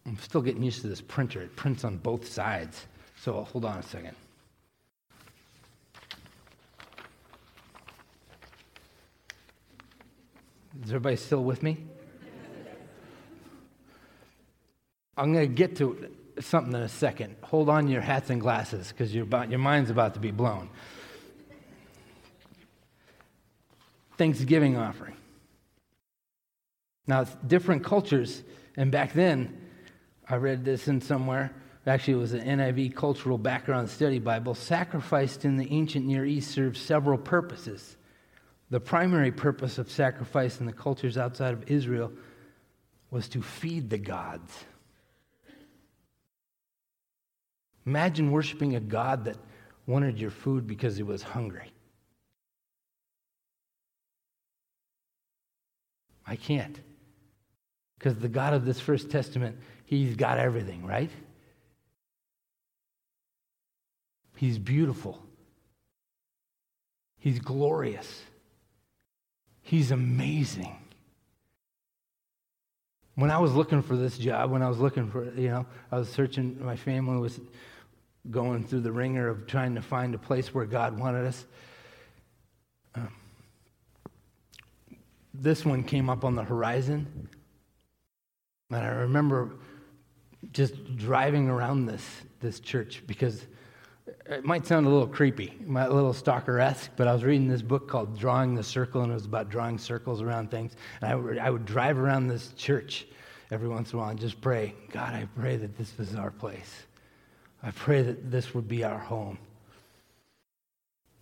I'm 0.07 0.17
still 0.17 0.41
getting 0.41 0.63
used 0.63 0.81
to 0.81 0.87
this 0.87 0.99
printer. 0.99 1.43
It 1.43 1.55
prints 1.55 1.83
on 1.83 1.97
both 1.97 2.27
sides. 2.27 2.87
So 3.17 3.43
hold 3.43 3.65
on 3.65 3.77
a 3.77 3.83
second. 3.83 4.15
Is 10.79 10.89
everybody 10.89 11.17
still 11.17 11.43
with 11.43 11.63
me? 11.63 11.77
I'm 15.17 15.33
going 15.33 15.47
to 15.47 15.53
get 15.53 15.75
to 15.77 16.09
something 16.39 16.73
in 16.73 16.81
a 16.81 16.89
second. 16.89 17.35
Hold 17.43 17.69
on 17.69 17.87
your 17.87 18.01
hats 18.01 18.29
and 18.29 18.39
glasses 18.39 18.87
because 18.87 19.13
your 19.13 19.25
mind's 19.25 19.89
about 19.89 20.13
to 20.13 20.19
be 20.19 20.31
blown. 20.31 20.69
Thanksgiving 24.17 24.77
offering. 24.77 25.15
Now, 27.05 27.25
different 27.45 27.83
cultures, 27.83 28.41
and 28.77 28.91
back 28.91 29.13
then, 29.13 29.59
I 30.29 30.35
read 30.37 30.63
this 30.63 30.87
in 30.87 31.01
somewhere. 31.01 31.51
Actually, 31.85 32.13
it 32.13 32.17
was 32.17 32.33
an 32.33 32.59
NIV 32.59 32.95
Cultural 32.95 33.37
Background 33.37 33.89
Study 33.89 34.19
Bible. 34.19 34.55
Sacrificed 34.55 35.43
in 35.43 35.57
the 35.57 35.69
ancient 35.71 36.05
Near 36.05 36.25
East 36.25 36.51
served 36.51 36.77
several 36.77 37.17
purposes. 37.17 37.97
The 38.71 38.79
primary 38.79 39.33
purpose 39.33 39.77
of 39.77 39.91
sacrifice 39.91 40.61
in 40.61 40.65
the 40.65 40.71
cultures 40.71 41.17
outside 41.17 41.53
of 41.53 41.69
Israel 41.69 42.11
was 43.11 43.27
to 43.29 43.41
feed 43.41 43.89
the 43.89 43.97
gods. 43.97 44.63
Imagine 47.85 48.31
worshiping 48.31 48.77
a 48.77 48.79
God 48.79 49.25
that 49.25 49.35
wanted 49.85 50.17
your 50.19 50.29
food 50.29 50.67
because 50.67 50.95
he 50.95 51.03
was 51.03 51.21
hungry. 51.21 51.73
I 56.25 56.37
can't. 56.37 56.79
Because 57.99 58.15
the 58.15 58.29
God 58.29 58.53
of 58.53 58.63
this 58.63 58.79
First 58.79 59.11
Testament, 59.11 59.57
he's 59.83 60.15
got 60.15 60.37
everything, 60.37 60.85
right? 60.85 61.11
He's 64.37 64.57
beautiful. 64.57 65.21
He's 67.17 67.39
glorious. 67.39 68.21
He's 69.71 69.91
amazing. 69.91 70.75
When 73.15 73.31
I 73.31 73.37
was 73.37 73.53
looking 73.53 73.81
for 73.81 73.95
this 73.95 74.17
job, 74.17 74.51
when 74.51 74.61
I 74.61 74.67
was 74.67 74.79
looking 74.79 75.09
for, 75.09 75.33
you 75.33 75.47
know, 75.47 75.65
I 75.89 75.97
was 75.97 76.09
searching, 76.09 76.61
my 76.61 76.75
family 76.75 77.17
was 77.17 77.39
going 78.29 78.65
through 78.65 78.81
the 78.81 78.91
ringer 78.91 79.29
of 79.29 79.47
trying 79.47 79.75
to 79.75 79.81
find 79.81 80.13
a 80.13 80.17
place 80.17 80.53
where 80.53 80.65
God 80.65 80.99
wanted 80.99 81.25
us. 81.25 81.45
Um, 82.95 83.13
this 85.33 85.63
one 85.63 85.85
came 85.85 86.09
up 86.09 86.25
on 86.25 86.35
the 86.35 86.43
horizon. 86.43 87.29
And 88.71 88.83
I 88.83 88.89
remember 88.89 89.51
just 90.51 90.97
driving 90.97 91.47
around 91.47 91.85
this, 91.85 92.05
this 92.41 92.59
church 92.59 93.03
because 93.07 93.45
it 94.25 94.43
might 94.43 94.65
sound 94.65 94.85
a 94.85 94.89
little 94.89 95.07
creepy, 95.07 95.53
a 95.67 95.89
little 95.89 96.13
stalker-esque, 96.13 96.91
but 96.95 97.07
I 97.07 97.13
was 97.13 97.23
reading 97.23 97.47
this 97.47 97.61
book 97.61 97.87
called 97.87 98.17
Drawing 98.17 98.55
the 98.55 98.63
Circle, 98.63 99.01
and 99.01 99.11
it 99.11 99.15
was 99.15 99.25
about 99.25 99.49
drawing 99.49 99.77
circles 99.77 100.21
around 100.21 100.51
things. 100.51 100.75
And 101.01 101.11
I 101.11 101.15
would, 101.15 101.37
I 101.37 101.49
would 101.49 101.65
drive 101.65 101.97
around 101.97 102.27
this 102.27 102.53
church 102.53 103.07
every 103.51 103.67
once 103.67 103.91
in 103.91 103.99
a 103.99 104.01
while 104.01 104.11
and 104.11 104.19
just 104.19 104.41
pray, 104.41 104.73
God, 104.91 105.13
I 105.13 105.27
pray 105.37 105.57
that 105.57 105.77
this 105.77 105.93
is 105.99 106.15
our 106.15 106.31
place. 106.31 106.83
I 107.61 107.71
pray 107.71 108.01
that 108.01 108.31
this 108.31 108.53
would 108.55 108.67
be 108.67 108.83
our 108.83 108.97
home. 108.97 109.37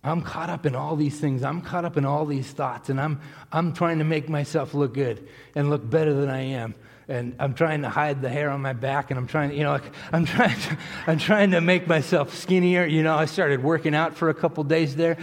I'm 0.02 0.22
caught 0.22 0.48
up 0.48 0.64
in 0.64 0.74
all 0.74 0.96
these 0.96 1.20
things. 1.20 1.42
I'm 1.42 1.60
caught 1.60 1.84
up 1.84 1.98
in 1.98 2.06
all 2.06 2.24
these 2.24 2.50
thoughts, 2.50 2.88
and 2.88 2.98
I'm, 2.98 3.20
I'm 3.52 3.74
trying 3.74 3.98
to 3.98 4.04
make 4.04 4.30
myself 4.30 4.72
look 4.72 4.94
good 4.94 5.28
and 5.54 5.68
look 5.68 5.88
better 5.88 6.14
than 6.14 6.30
I 6.30 6.40
am. 6.40 6.74
And 7.10 7.34
I'm 7.40 7.54
trying 7.54 7.82
to 7.82 7.88
hide 7.88 8.22
the 8.22 8.28
hair 8.28 8.50
on 8.50 8.62
my 8.62 8.72
back, 8.72 9.10
and 9.10 9.18
I'm 9.18 9.26
trying, 9.26 9.52
you 9.52 9.64
know, 9.64 9.72
like, 9.72 9.92
I'm 10.12 10.24
trying, 10.24 10.56
to, 10.60 10.78
I'm 11.08 11.18
trying 11.18 11.50
to 11.50 11.60
make 11.60 11.88
myself 11.88 12.36
skinnier. 12.36 12.86
You 12.86 13.02
know, 13.02 13.16
I 13.16 13.24
started 13.24 13.64
working 13.64 13.96
out 13.96 14.14
for 14.14 14.28
a 14.28 14.34
couple 14.34 14.62
days 14.62 14.94
there, 14.94 15.18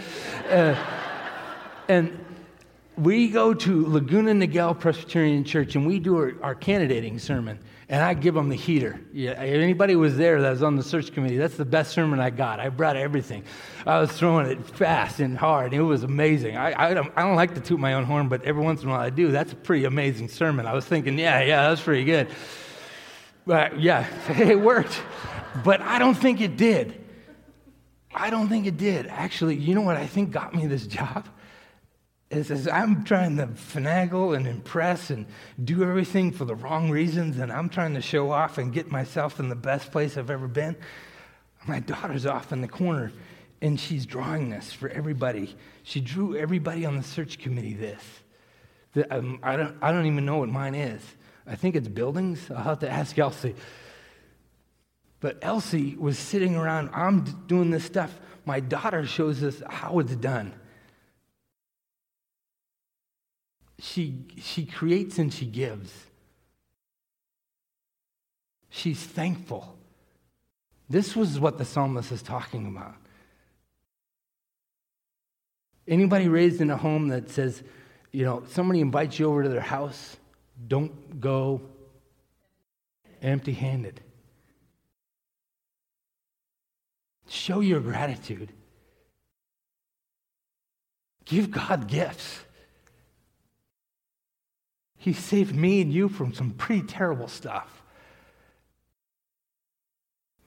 uh, 0.50 0.76
and 1.88 2.26
we 2.98 3.30
go 3.30 3.54
to 3.54 3.88
Laguna 3.88 4.34
Niguel 4.34 4.78
Presbyterian 4.78 5.46
Church, 5.46 5.78
and 5.78 5.88
we 5.88 6.00
do 6.00 6.18
our, 6.18 6.34
our 6.44 6.56
candidating 6.56 7.20
sermon 7.20 7.58
and 7.90 8.04
I 8.04 8.14
give 8.14 8.34
them 8.34 8.50
the 8.50 8.56
heater. 8.56 9.00
Yeah, 9.14 9.42
if 9.42 9.62
anybody 9.62 9.96
was 9.96 10.18
there 10.18 10.42
that 10.42 10.50
was 10.50 10.62
on 10.62 10.76
the 10.76 10.84
search 10.84 11.14
committee, 11.14 11.38
that's 11.38 11.56
the 11.56 11.66
best 11.66 11.92
sermon 11.92 12.20
I 12.20 12.30
got. 12.30 12.60
I 12.60 12.68
brought 12.68 12.98
everything. 12.98 13.44
I 13.86 14.00
was 14.00 14.12
throwing 14.12 14.48
it 14.48 14.66
fast 14.66 15.22
and 15.22 15.38
hard. 15.38 15.74
It 15.74 15.82
was 15.82 16.04
amazing. 16.04 16.58
I, 16.58 16.90
I, 16.90 16.94
don't, 16.94 17.12
I 17.16 17.22
don't 17.22 17.36
like 17.36 17.56
to 17.56 17.62
toot 17.62 17.80
my 17.80 17.94
own 17.94 18.04
horn, 18.04 18.28
but 18.28 18.44
every 18.44 18.62
once 18.62 18.82
in 18.84 18.90
a 18.90 18.92
while 18.92 19.00
I 19.00 19.10
do. 19.10 19.32
That's 19.32 19.54
a 19.54 19.56
pretty 19.56 19.86
amazing 19.86 20.28
sermon. 20.28 20.66
I 20.66 20.74
was 20.74 20.86
thinking, 20.86 21.18
yeah, 21.18 21.42
yeah, 21.42 21.70
that's 21.70 21.82
pretty 21.82 22.04
good. 22.04 22.28
But 23.46 23.80
yeah, 23.80 24.06
it 24.38 24.60
worked. 24.60 25.02
But 25.64 25.82
I 25.82 25.98
don't 25.98 26.16
think 26.16 26.42
it 26.42 26.58
did. 26.58 27.02
I 28.14 28.30
don't 28.30 28.50
think 28.50 28.66
it 28.66 28.78
did. 28.78 29.08
Actually, 29.08 29.56
you 29.56 29.76
know 29.76 29.82
what 29.82 29.96
I 29.96 30.08
think 30.08 30.32
got 30.32 30.54
me 30.54 30.68
this 30.68 30.88
job? 30.88 31.28
Is, 32.30 32.52
is 32.52 32.68
I'm 32.68 33.04
trying 33.04 33.38
to 33.38 33.48
finagle 33.48 34.36
and 34.36 34.48
impress 34.48 35.10
and 35.10 35.26
do 35.64 35.84
everything 35.84 36.32
for 36.32 36.46
the 36.46 36.56
wrong 36.56 36.90
reasons, 36.90 37.38
and 37.38 37.52
I'm 37.52 37.70
trying 37.70 37.94
to 37.94 38.02
show 38.02 38.32
off 38.32 38.58
and 38.58 38.74
get 38.74 38.92
myself 38.92 39.40
in 39.40 39.50
the 39.50 39.56
best 39.56 39.92
place 39.92 40.18
I've 40.18 40.30
ever 40.30 40.48
been. 40.48 40.76
My 41.68 41.80
daughter's 41.80 42.26
off 42.26 42.52
in 42.52 42.62
the 42.62 42.68
corner, 42.68 43.12
and 43.62 43.80
she's 43.80 44.06
drawing 44.06 44.50
this 44.50 44.74
for 44.74 44.90
everybody. 44.90 45.56
She 45.84 46.02
drew 46.02 46.36
everybody 46.36 46.86
on 46.86 46.98
the 46.98 47.04
search 47.04 47.40
committee 47.40 47.74
this. 47.74 48.04
The, 48.94 49.16
um, 49.16 49.40
I, 49.42 49.56
don't, 49.56 49.78
I 49.82 49.92
don't 49.92 50.06
even 50.06 50.26
know 50.26 50.40
what 50.40 50.50
mine 50.50 50.76
is. 50.76 51.02
I 51.46 51.56
think 51.56 51.76
it's 51.76 51.88
buildings. 51.88 52.52
I'll 52.52 52.64
have 52.64 52.80
to 52.80 52.90
ask 52.90 53.18
Elsie. 53.18 53.56
But 55.22 55.40
Elsie 55.42 55.96
was 55.96 56.20
sitting 56.20 56.56
around, 56.56 56.90
I'm 56.94 57.24
doing 57.48 57.72
this 57.72 57.86
stuff. 57.86 58.14
My 58.46 58.60
daughter 58.60 59.06
shows 59.06 59.44
us 59.44 59.62
how 59.68 60.00
it's 60.00 60.16
done. 60.16 60.54
She, 63.80 64.26
she 64.38 64.66
creates 64.66 65.20
and 65.20 65.34
she 65.34 65.46
gives. 65.46 65.92
She's 68.70 69.02
thankful. 69.02 69.78
This 70.90 71.16
was 71.16 71.40
what 71.40 71.58
the 71.58 71.66
psalmist 71.66 72.12
is 72.12 72.22
talking 72.22 72.68
about. 72.68 72.96
Anybody 75.88 76.28
raised 76.28 76.62
in 76.62 76.70
a 76.70 76.78
home 76.78 77.10
that 77.10 77.30
says, 77.30 77.64
you 78.12 78.26
know, 78.26 78.44
somebody 78.50 78.82
invites 78.82 79.20
you 79.20 79.28
over 79.28 79.44
to 79.44 79.50
their 79.50 79.62
house, 79.62 80.18
don't 80.68 81.20
go 81.20 81.62
empty 83.22 83.54
handed. 83.54 84.02
Show 87.30 87.60
your 87.60 87.80
gratitude. 87.80 88.54
Give 91.26 91.52
God 91.52 91.88
gifts. 91.88 92.40
He 94.98 95.14
saved 95.14 95.56
me 95.56 95.82
and 95.82 95.94
you 95.94 96.10
from 96.10 96.34
some 96.34 96.52
pretty 96.52 96.86
terrible 96.86 97.28
stuff. 97.28 97.84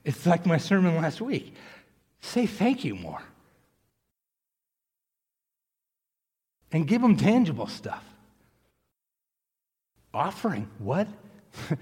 It's 0.03 0.25
like 0.25 0.45
my 0.45 0.57
sermon 0.57 0.95
last 0.95 1.21
week. 1.21 1.53
Say 2.21 2.45
thank 2.45 2.83
you 2.83 2.95
more. 2.95 3.21
And 6.71 6.87
give 6.87 7.01
them 7.01 7.17
tangible 7.17 7.67
stuff. 7.67 8.03
Offering, 10.13 10.69
what? 10.79 11.07
and 11.69 11.79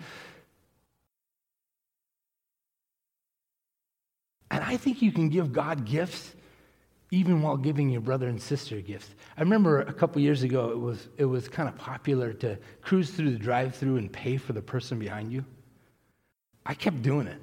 I 4.52 4.78
think 4.78 5.02
you 5.02 5.12
can 5.12 5.30
give 5.30 5.52
God 5.52 5.86
gifts 5.86 6.34
even 7.12 7.42
while 7.42 7.58
giving 7.58 7.90
your 7.90 8.02
brother 8.02 8.28
and 8.28 8.42
sister 8.42 8.82
gifts. 8.82 9.10
I 9.38 9.42
remember 9.42 9.82
a 9.82 9.94
couple 9.94 10.22
years 10.22 10.44
ago, 10.44 10.70
it 10.70 10.80
was, 10.80 11.08
it 11.18 11.26
was 11.26 11.48
kind 11.48 11.68
of 11.68 11.76
popular 11.78 12.34
to 12.34 12.58
cruise 12.82 13.10
through 13.10 13.32
the 13.32 13.40
drive 13.40 13.76
through 13.76 13.98
and 13.98 14.12
pay 14.12 14.38
for 14.38 14.54
the 14.54 14.62
person 14.62 15.00
behind 15.00 15.32
you. 15.32 15.44
I 16.66 16.76
kept 16.76 17.02
doing 17.02 17.28
it. 17.28 17.42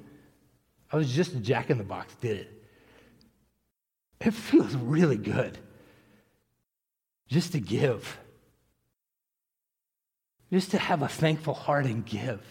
I 0.91 0.95
was 0.95 1.11
just 1.11 1.33
a 1.33 1.39
jack 1.39 1.69
in 1.69 1.77
the 1.77 1.83
box, 1.83 2.15
did 2.15 2.37
it. 2.37 2.63
It 4.21 4.33
feels 4.33 4.73
really 4.75 5.17
good 5.17 5.57
just 7.27 7.51
to 7.51 7.59
give, 7.59 8.17
just 10.51 10.71
to 10.71 10.77
have 10.77 11.01
a 11.01 11.09
thankful 11.09 11.53
heart 11.53 11.85
and 11.85 12.05
give. 12.05 12.41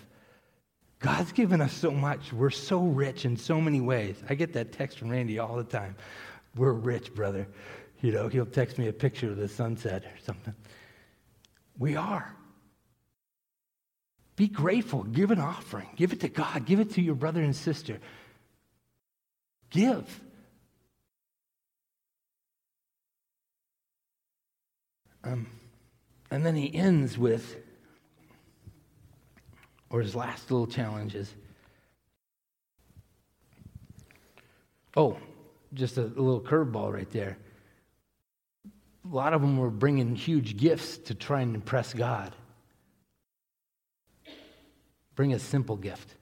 God's 0.98 1.32
given 1.32 1.60
us 1.60 1.72
so 1.72 1.90
much. 1.90 2.32
We're 2.32 2.50
so 2.50 2.80
rich 2.80 3.24
in 3.24 3.36
so 3.36 3.60
many 3.60 3.80
ways. 3.80 4.22
I 4.28 4.34
get 4.34 4.52
that 4.52 4.72
text 4.72 4.98
from 4.98 5.10
Randy 5.10 5.38
all 5.38 5.56
the 5.56 5.64
time. 5.64 5.96
We're 6.56 6.72
rich, 6.72 7.14
brother. 7.14 7.46
You 8.00 8.12
know, 8.12 8.28
he'll 8.28 8.46
text 8.46 8.78
me 8.78 8.88
a 8.88 8.92
picture 8.92 9.30
of 9.30 9.36
the 9.36 9.48
sunset 9.48 10.04
or 10.04 10.18
something. 10.24 10.54
We 11.78 11.96
are. 11.96 12.34
Be 14.36 14.48
grateful. 14.48 15.02
Give 15.04 15.30
an 15.30 15.40
offering. 15.40 15.88
Give 15.96 16.12
it 16.12 16.20
to 16.20 16.28
God. 16.28 16.66
Give 16.66 16.80
it 16.80 16.92
to 16.92 17.02
your 17.02 17.14
brother 17.14 17.42
and 17.42 17.56
sister. 17.56 17.98
Give. 19.70 20.20
Um, 25.24 25.48
and 26.30 26.46
then 26.46 26.54
he 26.54 26.72
ends 26.74 27.18
with, 27.18 27.56
or 29.90 30.00
his 30.00 30.14
last 30.14 30.50
little 30.50 30.66
challenge 30.66 31.14
is, 31.14 31.32
oh, 34.96 35.18
just 35.76 35.98
a 35.98 36.02
little 36.02 36.40
curveball 36.40 36.92
right 36.92 37.10
there. 37.10 37.38
A 38.64 39.14
lot 39.14 39.34
of 39.34 39.40
them 39.40 39.56
were 39.56 39.70
bringing 39.70 40.16
huge 40.16 40.56
gifts 40.56 40.98
to 40.98 41.14
try 41.14 41.42
and 41.42 41.54
impress 41.54 41.94
God. 41.94 42.34
Bring 45.14 45.32
a 45.32 45.38
simple 45.38 45.76
gift. 45.76 46.14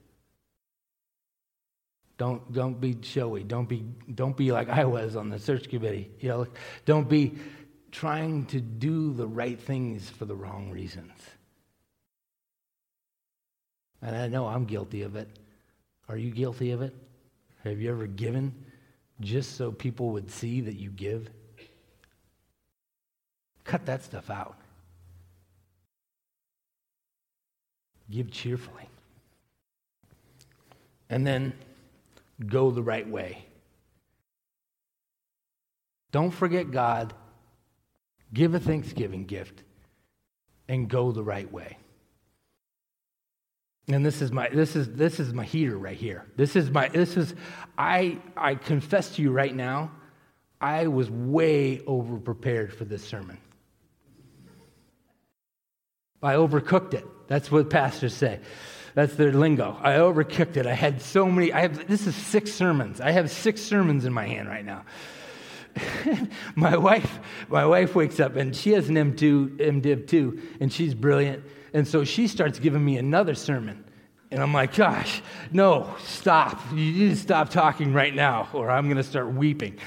Don't, 2.18 2.52
don't 2.52 2.80
be 2.80 2.96
showy. 3.02 3.42
Don't 3.42 3.68
be, 3.68 3.84
don't 4.14 4.36
be 4.36 4.52
like 4.52 4.68
I 4.68 4.84
was 4.84 5.16
on 5.16 5.30
the 5.30 5.38
search 5.38 5.68
committee. 5.68 6.10
You 6.20 6.28
know, 6.28 6.46
don't 6.84 7.08
be 7.08 7.38
trying 7.90 8.46
to 8.46 8.60
do 8.60 9.12
the 9.12 9.26
right 9.26 9.58
things 9.58 10.10
for 10.10 10.24
the 10.24 10.34
wrong 10.34 10.70
reasons. 10.70 11.12
And 14.02 14.14
I 14.14 14.28
know 14.28 14.46
I'm 14.46 14.64
guilty 14.64 15.02
of 15.02 15.16
it. 15.16 15.28
Are 16.08 16.16
you 16.16 16.30
guilty 16.30 16.70
of 16.72 16.82
it? 16.82 16.94
Have 17.64 17.80
you 17.80 17.90
ever 17.90 18.06
given 18.06 18.54
just 19.20 19.56
so 19.56 19.70
people 19.70 20.10
would 20.10 20.30
see 20.30 20.60
that 20.62 20.74
you 20.74 20.90
give? 20.90 21.30
Cut 23.64 23.86
that 23.86 24.02
stuff 24.02 24.30
out. 24.30 24.56
Give 28.10 28.30
cheerfully. 28.30 28.88
And 31.08 31.26
then 31.26 31.52
go 32.46 32.70
the 32.70 32.82
right 32.82 33.08
way. 33.08 33.46
Don't 36.10 36.30
forget 36.30 36.70
God. 36.70 37.14
Give 38.32 38.54
a 38.54 38.60
Thanksgiving 38.60 39.24
gift 39.24 39.62
and 40.68 40.88
go 40.88 41.12
the 41.12 41.22
right 41.22 41.50
way. 41.50 41.78
And 43.88 44.04
this 44.04 44.22
is 44.22 44.32
my 44.32 44.48
this 44.48 44.76
is 44.76 44.88
this 44.92 45.20
is 45.20 45.34
my 45.34 45.44
heater 45.44 45.76
right 45.76 45.96
here. 45.96 46.24
This 46.36 46.56
is 46.56 46.70
my 46.70 46.88
this 46.88 47.16
is 47.16 47.34
I 47.76 48.18
I 48.36 48.54
confess 48.54 49.16
to 49.16 49.22
you 49.22 49.30
right 49.30 49.54
now, 49.54 49.92
I 50.60 50.86
was 50.86 51.10
way 51.10 51.82
over 51.86 52.16
prepared 52.16 52.72
for 52.72 52.84
this 52.86 53.04
sermon. 53.04 53.36
I 56.22 56.34
overcooked 56.34 56.94
it. 56.94 57.04
That's 57.26 57.50
what 57.50 57.68
pastors 57.68 58.14
say. 58.14 58.40
That's 58.94 59.14
their 59.16 59.32
lingo. 59.32 59.76
I 59.82 59.94
overcooked 59.94 60.56
it. 60.56 60.66
I 60.66 60.72
had 60.72 61.02
so 61.02 61.26
many. 61.26 61.52
I 61.52 61.60
have 61.60 61.86
this 61.86 62.06
is 62.06 62.14
six 62.14 62.52
sermons. 62.52 63.00
I 63.02 63.10
have 63.10 63.30
six 63.30 63.60
sermons 63.60 64.06
in 64.06 64.14
my 64.14 64.26
hand 64.26 64.48
right 64.48 64.64
now. 64.64 64.84
my 66.54 66.76
wife, 66.76 67.18
my 67.48 67.66
wife 67.66 67.94
wakes 67.94 68.20
up 68.20 68.36
and 68.36 68.54
she 68.54 68.72
has 68.72 68.88
an 68.88 68.94
M2, 68.94 69.56
MDiv 69.56 70.06
two, 70.06 70.40
and 70.60 70.72
she's 70.72 70.94
brilliant. 70.94 71.44
And 71.74 71.86
so 71.86 72.04
she 72.04 72.28
starts 72.28 72.58
giving 72.58 72.82
me 72.82 72.96
another 72.96 73.34
sermon. 73.34 73.84
And 74.30 74.42
I'm 74.42 74.54
like, 74.54 74.74
gosh, 74.74 75.22
no, 75.52 75.94
stop. 75.98 76.60
You 76.70 76.76
need 76.76 77.10
to 77.10 77.16
stop 77.16 77.50
talking 77.50 77.92
right 77.92 78.14
now, 78.14 78.48
or 78.52 78.70
I'm 78.70 78.86
going 78.86 78.96
to 78.96 79.02
start 79.02 79.34
weeping. 79.34 79.78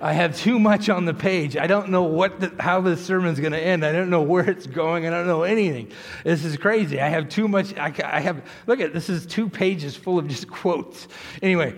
I 0.00 0.12
have 0.12 0.36
too 0.36 0.58
much 0.58 0.88
on 0.88 1.04
the 1.04 1.12
page. 1.12 1.56
I 1.56 1.66
don't 1.66 1.90
know 1.90 2.04
what 2.04 2.40
the, 2.40 2.54
how 2.58 2.80
this 2.80 3.04
sermon's 3.04 3.40
going 3.40 3.52
to 3.52 3.60
end. 3.60 3.84
I 3.84 3.92
don't 3.92 4.08
know 4.08 4.22
where 4.22 4.48
it's 4.48 4.66
going. 4.66 5.06
I 5.06 5.10
don't 5.10 5.26
know 5.26 5.42
anything. 5.42 5.90
This 6.24 6.44
is 6.44 6.56
crazy. 6.56 7.00
I 7.00 7.08
have 7.08 7.28
too 7.28 7.48
much. 7.48 7.76
I, 7.76 7.92
I 8.04 8.20
have, 8.20 8.42
look 8.66 8.80
at 8.80 8.94
this 8.94 9.10
is 9.10 9.26
two 9.26 9.48
pages 9.48 9.96
full 9.96 10.18
of 10.18 10.28
just 10.28 10.48
quotes. 10.48 11.08
Anyway, 11.42 11.74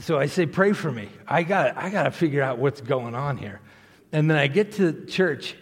so 0.00 0.18
I 0.18 0.26
say, 0.26 0.46
pray 0.46 0.72
for 0.72 0.92
me. 0.92 1.08
I 1.26 1.42
got 1.42 1.76
I 1.76 1.90
got 1.90 2.04
to 2.04 2.10
figure 2.10 2.42
out 2.42 2.58
what's 2.58 2.80
going 2.80 3.14
on 3.14 3.36
here. 3.36 3.60
And 4.12 4.30
then 4.30 4.38
I 4.38 4.46
get 4.46 4.72
to 4.72 5.04
church 5.06 5.54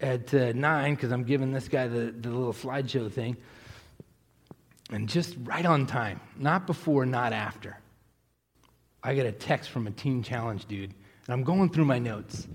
at 0.00 0.32
uh, 0.32 0.52
nine 0.52 0.94
because 0.94 1.12
I'm 1.12 1.24
giving 1.24 1.52
this 1.52 1.68
guy 1.68 1.88
the, 1.88 2.12
the 2.12 2.30
little 2.30 2.52
slideshow 2.52 3.10
thing. 3.10 3.36
And 4.90 5.08
just 5.08 5.36
right 5.42 5.66
on 5.66 5.86
time, 5.86 6.20
not 6.36 6.66
before, 6.66 7.04
not 7.04 7.32
after. 7.32 7.76
I 9.02 9.14
get 9.14 9.26
a 9.26 9.32
text 9.32 9.70
from 9.70 9.86
a 9.86 9.90
teen 9.90 10.22
challenge 10.22 10.66
dude, 10.66 10.94
and 11.26 11.34
I'm 11.34 11.44
going 11.44 11.70
through 11.70 11.84
my 11.84 11.98
notes, 11.98 12.48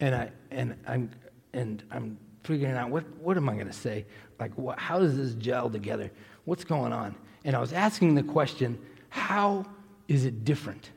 and 0.00 0.14
I 0.14 0.30
and 0.50 0.76
I'm 0.86 1.10
and 1.52 1.82
I'm 1.90 2.18
figuring 2.42 2.74
out 2.74 2.90
what 2.90 3.04
what 3.18 3.36
am 3.36 3.48
I 3.48 3.54
going 3.54 3.66
to 3.66 3.72
say? 3.72 4.06
Like, 4.40 4.56
what, 4.56 4.78
how 4.78 4.98
does 4.98 5.16
this 5.16 5.34
gel 5.34 5.70
together? 5.70 6.10
What's 6.44 6.64
going 6.64 6.92
on? 6.92 7.14
And 7.44 7.54
I 7.54 7.60
was 7.60 7.72
asking 7.72 8.14
the 8.14 8.22
question, 8.22 8.78
how 9.10 9.66
is 10.08 10.24
it 10.24 10.44
different? 10.44 10.90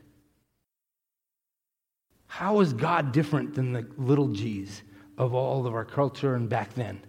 How 2.26 2.60
is 2.60 2.72
God 2.72 3.12
different 3.12 3.54
than 3.54 3.72
the 3.72 3.86
little 3.96 4.28
G's 4.28 4.82
of 5.18 5.34
all 5.34 5.66
of 5.66 5.74
our 5.74 5.84
culture 5.84 6.34
and 6.34 6.48
back 6.48 6.72
then? 6.74 7.02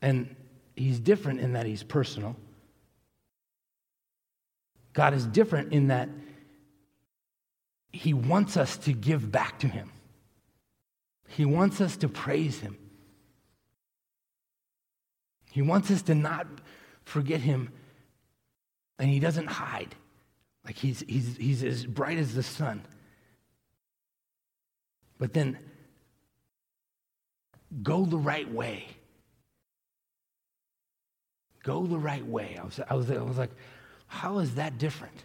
And 0.00 0.34
he's 0.74 0.98
different 0.98 1.38
in 1.38 1.52
that 1.52 1.66
he's 1.66 1.84
personal. 1.84 2.34
God 4.94 5.14
is 5.14 5.26
different 5.26 5.72
in 5.72 5.88
that 5.88 6.08
he 7.92 8.14
wants 8.14 8.56
us 8.56 8.76
to 8.78 8.92
give 8.92 9.30
back 9.30 9.60
to 9.60 9.68
him. 9.68 9.92
He 11.28 11.44
wants 11.44 11.80
us 11.80 11.96
to 11.98 12.08
praise 12.08 12.58
him. 12.58 12.76
He 15.50 15.62
wants 15.62 15.90
us 15.90 16.02
to 16.02 16.14
not 16.14 16.46
forget 17.04 17.40
him, 17.40 17.70
and 18.98 19.10
he 19.10 19.20
doesn't 19.20 19.46
hide. 19.46 19.94
Like 20.64 20.76
he's, 20.76 21.04
he's, 21.06 21.36
he's 21.36 21.62
as 21.62 21.84
bright 21.84 22.18
as 22.18 22.34
the 22.34 22.42
sun. 22.42 22.82
But 25.18 25.32
then 25.32 25.58
go 27.82 28.04
the 28.04 28.18
right 28.18 28.50
way. 28.50 28.86
Go 31.62 31.86
the 31.86 31.98
right 31.98 32.26
way. 32.26 32.58
I 32.60 32.64
was, 32.64 32.80
I 32.90 32.94
was, 32.94 33.10
I 33.10 33.22
was 33.22 33.38
like, 33.38 33.52
how 34.08 34.40
is 34.40 34.56
that 34.56 34.78
different? 34.78 35.24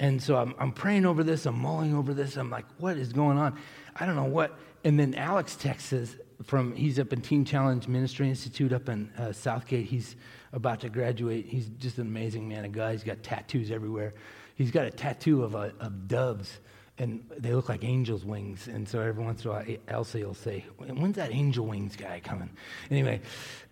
And 0.00 0.20
so 0.20 0.36
I'm, 0.36 0.54
I'm 0.58 0.72
praying 0.72 1.06
over 1.06 1.22
this, 1.22 1.46
I'm 1.46 1.58
mulling 1.60 1.94
over 1.94 2.14
this. 2.14 2.36
I'm 2.36 2.50
like, 2.50 2.64
what 2.78 2.96
is 2.96 3.12
going 3.12 3.38
on? 3.38 3.58
I 3.94 4.06
don't 4.06 4.16
know 4.16 4.24
what. 4.24 4.58
And 4.82 4.98
then 4.98 5.14
Alex 5.14 5.54
texts 5.54 5.92
us 5.92 6.16
from, 6.42 6.74
he's 6.74 6.98
up 6.98 7.12
in 7.12 7.20
Teen 7.20 7.44
Challenge 7.44 7.86
Ministry 7.86 8.28
Institute 8.28 8.72
up 8.72 8.88
in 8.88 9.12
uh, 9.16 9.32
Southgate. 9.32 9.86
He's 9.86 10.16
about 10.52 10.80
to 10.80 10.88
graduate. 10.88 11.46
He's 11.46 11.66
just 11.78 11.98
an 11.98 12.06
amazing 12.08 12.48
man, 12.48 12.64
a 12.64 12.68
guy. 12.68 12.92
He's 12.92 13.04
got 13.04 13.22
tattoos 13.22 13.70
everywhere. 13.70 14.14
He's 14.56 14.70
got 14.70 14.86
a 14.86 14.90
tattoo 14.90 15.44
of, 15.44 15.54
a, 15.54 15.72
of 15.78 16.08
doves, 16.08 16.58
and 16.98 17.24
they 17.38 17.54
look 17.54 17.68
like 17.68 17.84
angel's 17.84 18.24
wings. 18.24 18.68
And 18.68 18.86
so 18.86 19.00
every 19.00 19.24
once 19.24 19.44
in 19.44 19.50
a 19.50 19.54
while, 19.54 19.64
Elsie 19.88 20.24
will 20.24 20.34
say, 20.34 20.64
When's 20.76 21.16
that 21.16 21.32
angel 21.32 21.66
wings 21.66 21.96
guy 21.96 22.20
coming? 22.20 22.50
Anyway, 22.90 23.22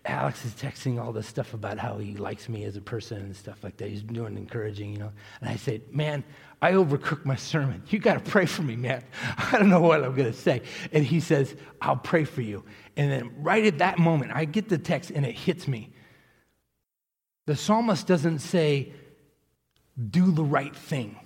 Alex 0.05 0.43
is 0.43 0.53
texting 0.53 0.99
all 0.99 1.11
this 1.11 1.27
stuff 1.27 1.53
about 1.53 1.77
how 1.77 1.97
he 1.97 2.15
likes 2.15 2.49
me 2.49 2.63
as 2.63 2.75
a 2.75 2.81
person 2.81 3.17
and 3.19 3.35
stuff 3.35 3.63
like 3.63 3.77
that. 3.77 3.89
He's 3.89 4.01
doing 4.01 4.37
encouraging, 4.37 4.93
you 4.93 4.97
know. 4.97 5.11
And 5.39 5.49
I 5.49 5.55
said, 5.55 5.81
Man, 5.91 6.23
I 6.63 6.71
overcooked 6.73 7.23
my 7.23 7.35
sermon. 7.35 7.83
You 7.89 7.99
got 7.99 8.23
to 8.23 8.31
pray 8.31 8.47
for 8.47 8.63
me, 8.63 8.75
man. 8.75 9.03
I 9.37 9.57
don't 9.59 9.69
know 9.69 9.81
what 9.81 10.03
I'm 10.03 10.15
going 10.15 10.31
to 10.31 10.37
say. 10.37 10.63
And 10.91 11.05
he 11.05 11.19
says, 11.19 11.55
I'll 11.79 11.97
pray 11.97 12.23
for 12.23 12.41
you. 12.41 12.63
And 12.97 13.11
then 13.11 13.31
right 13.43 13.65
at 13.65 13.77
that 13.77 13.99
moment, 13.99 14.31
I 14.33 14.45
get 14.45 14.67
the 14.67 14.77
text 14.77 15.11
and 15.11 15.25
it 15.25 15.35
hits 15.35 15.67
me. 15.67 15.93
The 17.45 17.55
psalmist 17.55 18.07
doesn't 18.07 18.39
say, 18.39 18.93
do 20.09 20.31
the 20.31 20.43
right 20.43 20.75
thing. 20.75 21.17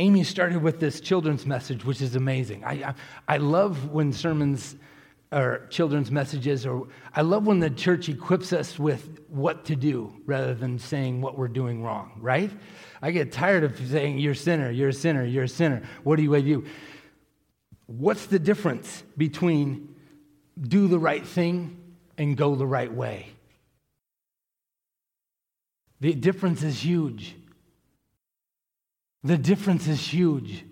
Amy 0.00 0.24
started 0.24 0.62
with 0.62 0.80
this 0.80 1.00
children's 1.00 1.46
message, 1.46 1.84
which 1.84 2.00
is 2.00 2.16
amazing. 2.16 2.64
I, 2.64 2.72
I, 2.72 2.94
I, 3.28 3.36
love 3.36 3.90
when 3.90 4.12
sermons 4.12 4.74
or 5.30 5.66
children's 5.70 6.10
messages, 6.10 6.64
or 6.66 6.88
I 7.14 7.20
love 7.20 7.46
when 7.46 7.60
the 7.60 7.70
church 7.70 8.08
equips 8.08 8.52
us 8.52 8.78
with 8.78 9.20
what 9.28 9.66
to 9.66 9.76
do 9.76 10.12
rather 10.26 10.54
than 10.54 10.78
saying 10.78 11.20
what 11.20 11.36
we're 11.36 11.48
doing 11.48 11.82
wrong, 11.82 12.12
right? 12.18 12.50
I 13.02 13.10
get 13.10 13.30
tired 13.30 13.62
of 13.62 13.78
saying, 13.78 14.18
You're 14.18 14.32
a 14.32 14.36
sinner, 14.36 14.70
you're 14.70 14.88
a 14.88 14.92
sinner, 14.92 15.24
you're 15.24 15.44
a 15.44 15.48
sinner. 15.48 15.82
What 16.02 16.16
do 16.16 16.22
you 16.22 16.42
do? 16.42 16.64
What's 17.86 18.26
the 18.26 18.38
difference 18.38 19.04
between 19.16 19.94
do 20.60 20.88
the 20.88 20.98
right 20.98 21.26
thing 21.26 21.76
and 22.18 22.36
go 22.36 22.54
the 22.54 22.66
right 22.66 22.92
way. 22.92 23.28
The 26.00 26.14
difference 26.14 26.62
is 26.62 26.84
huge. 26.84 27.34
The 29.22 29.36
difference 29.36 29.86
is 29.86 30.00
huge. 30.00 30.64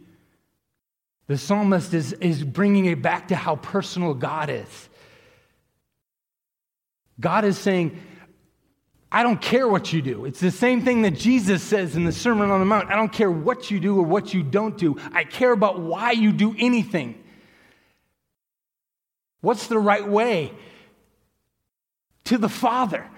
The 1.26 1.36
psalmist 1.36 1.92
is, 1.92 2.12
is 2.14 2.42
bringing 2.42 2.86
it 2.86 3.02
back 3.02 3.28
to 3.28 3.36
how 3.36 3.56
personal 3.56 4.14
God 4.14 4.48
is. 4.48 4.88
God 7.20 7.44
is 7.44 7.58
saying, 7.58 8.00
I 9.10 9.22
don't 9.22 9.40
care 9.40 9.68
what 9.68 9.92
you 9.92 10.00
do. 10.00 10.24
It's 10.24 10.40
the 10.40 10.50
same 10.50 10.82
thing 10.82 11.02
that 11.02 11.12
Jesus 11.12 11.62
says 11.62 11.96
in 11.96 12.04
the 12.04 12.12
Sermon 12.12 12.50
on 12.50 12.60
the 12.60 12.66
Mount. 12.66 12.90
I 12.90 12.96
don't 12.96 13.12
care 13.12 13.30
what 13.30 13.70
you 13.70 13.80
do 13.80 13.98
or 13.98 14.02
what 14.02 14.32
you 14.32 14.42
don't 14.42 14.76
do. 14.78 14.96
I 15.12 15.24
care 15.24 15.52
about 15.52 15.80
why 15.80 16.12
you 16.12 16.32
do 16.32 16.54
anything. 16.58 17.22
What's 19.40 19.66
the 19.66 19.78
right 19.78 20.06
way? 20.06 20.52
to 22.28 22.36
the 22.36 22.48
Father. 22.48 23.08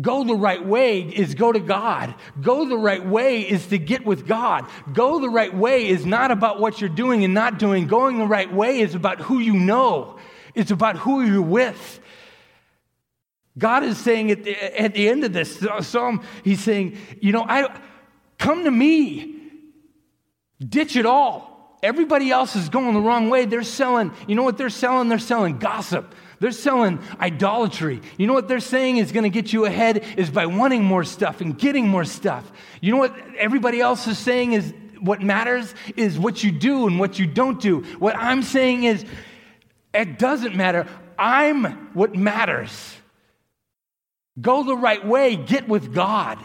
Go 0.00 0.24
the 0.24 0.34
right 0.34 0.64
way 0.64 1.02
is 1.02 1.34
go 1.36 1.52
to 1.52 1.60
God. 1.60 2.14
Go 2.40 2.68
the 2.68 2.76
right 2.76 3.04
way 3.04 3.42
is 3.42 3.68
to 3.68 3.78
get 3.78 4.04
with 4.04 4.26
God. 4.26 4.68
Go 4.92 5.20
the 5.20 5.28
right 5.28 5.54
way 5.54 5.86
is 5.86 6.04
not 6.04 6.32
about 6.32 6.60
what 6.60 6.80
you're 6.80 6.90
doing 6.90 7.24
and 7.24 7.32
not 7.32 7.60
doing. 7.60 7.86
Going 7.86 8.18
the 8.18 8.26
right 8.26 8.52
way 8.52 8.80
is 8.80 8.96
about 8.96 9.20
who 9.20 9.38
you 9.38 9.54
know, 9.54 10.18
it's 10.54 10.72
about 10.72 10.96
who 10.96 11.22
you're 11.22 11.40
with. 11.40 12.00
God 13.56 13.84
is 13.84 13.96
saying 13.98 14.32
at 14.32 14.42
the, 14.42 14.80
at 14.80 14.94
the 14.94 15.08
end 15.08 15.22
of 15.22 15.32
this 15.32 15.64
psalm, 15.82 16.24
He's 16.42 16.60
saying, 16.60 16.96
You 17.20 17.30
know, 17.30 17.44
I 17.48 17.78
come 18.36 18.64
to 18.64 18.70
me, 18.70 19.36
ditch 20.58 20.96
it 20.96 21.06
all. 21.06 21.78
Everybody 21.84 22.30
else 22.30 22.56
is 22.56 22.68
going 22.68 22.94
the 22.94 23.00
wrong 23.00 23.30
way. 23.30 23.44
They're 23.44 23.62
selling, 23.62 24.12
you 24.26 24.34
know 24.34 24.42
what 24.42 24.58
they're 24.58 24.70
selling? 24.70 25.08
They're 25.08 25.18
selling 25.18 25.58
gossip. 25.58 26.14
They're 26.44 26.52
selling 26.52 26.98
idolatry. 27.18 28.02
You 28.18 28.26
know 28.26 28.34
what 28.34 28.48
they're 28.48 28.60
saying 28.60 28.98
is 28.98 29.12
going 29.12 29.22
to 29.24 29.30
get 29.30 29.54
you 29.54 29.64
ahead 29.64 30.04
is 30.18 30.28
by 30.28 30.44
wanting 30.44 30.84
more 30.84 31.02
stuff 31.02 31.40
and 31.40 31.58
getting 31.58 31.88
more 31.88 32.04
stuff. 32.04 32.52
You 32.82 32.92
know 32.92 32.98
what 32.98 33.16
everybody 33.38 33.80
else 33.80 34.06
is 34.06 34.18
saying 34.18 34.52
is 34.52 34.74
what 35.00 35.22
matters 35.22 35.74
is 35.96 36.18
what 36.18 36.44
you 36.44 36.52
do 36.52 36.86
and 36.86 37.00
what 37.00 37.18
you 37.18 37.26
don't 37.26 37.58
do. 37.62 37.80
What 37.98 38.14
I'm 38.18 38.42
saying 38.42 38.84
is 38.84 39.06
it 39.94 40.18
doesn't 40.18 40.54
matter. 40.54 40.86
I'm 41.18 41.64
what 41.94 42.14
matters. 42.14 42.94
Go 44.38 44.64
the 44.64 44.76
right 44.76 45.02
way, 45.02 45.36
get 45.36 45.66
with 45.66 45.94
God. 45.94 46.38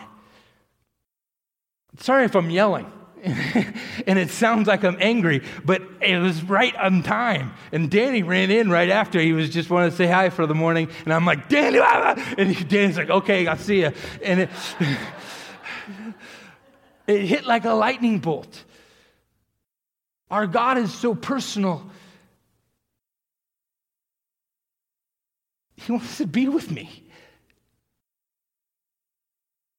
Sorry 1.97 2.23
if 2.23 2.37
I'm 2.37 2.49
yelling. 2.49 2.89
and 4.07 4.17
it 4.17 4.29
sounds 4.29 4.67
like 4.67 4.83
I'm 4.83 4.97
angry, 4.99 5.43
but 5.65 5.81
it 6.01 6.17
was 6.19 6.41
right 6.43 6.75
on 6.75 7.03
time. 7.03 7.53
And 7.71 7.91
Danny 7.91 8.23
ran 8.23 8.49
in 8.49 8.69
right 8.69 8.89
after. 8.89 9.19
He 9.19 9.33
was 9.33 9.49
just 9.49 9.69
wanting 9.69 9.91
to 9.91 9.95
say 9.95 10.07
hi 10.07 10.29
for 10.29 10.47
the 10.47 10.55
morning. 10.55 10.89
And 11.03 11.13
I'm 11.13 11.25
like, 11.25 11.49
Danny, 11.49 11.79
ah, 11.79 12.15
ah." 12.15 12.35
and 12.37 12.69
Danny's 12.69 12.97
like, 12.97 13.09
okay, 13.09 13.45
I'll 13.45 13.57
see 13.57 13.81
you. 13.81 13.91
And 14.23 14.41
it, 14.41 14.49
it 17.07 17.21
hit 17.23 17.45
like 17.45 17.65
a 17.65 17.73
lightning 17.73 18.19
bolt. 18.19 18.63
Our 20.31 20.47
God 20.47 20.77
is 20.77 20.93
so 20.93 21.13
personal. 21.13 21.89
He 25.75 25.91
wants 25.91 26.17
to 26.19 26.27
be 26.27 26.47
with 26.47 26.71
me. 26.71 27.03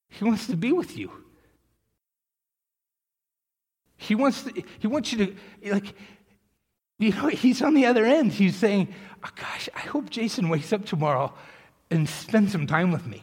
He 0.08 0.24
wants 0.24 0.46
to 0.48 0.56
be 0.56 0.72
with 0.72 0.98
you. 0.98 1.19
He 4.00 4.14
wants, 4.14 4.44
to, 4.44 4.62
he 4.78 4.86
wants 4.86 5.12
you 5.12 5.26
to, 5.26 5.72
like, 5.72 5.94
you 6.98 7.12
know, 7.12 7.28
he's 7.28 7.60
on 7.60 7.74
the 7.74 7.84
other 7.84 8.06
end. 8.06 8.32
He's 8.32 8.56
saying, 8.56 8.88
oh, 9.22 9.28
gosh, 9.36 9.68
I 9.76 9.80
hope 9.80 10.08
Jason 10.08 10.48
wakes 10.48 10.72
up 10.72 10.86
tomorrow 10.86 11.34
and 11.90 12.08
spends 12.08 12.50
some 12.50 12.66
time 12.66 12.92
with 12.92 13.06
me. 13.06 13.22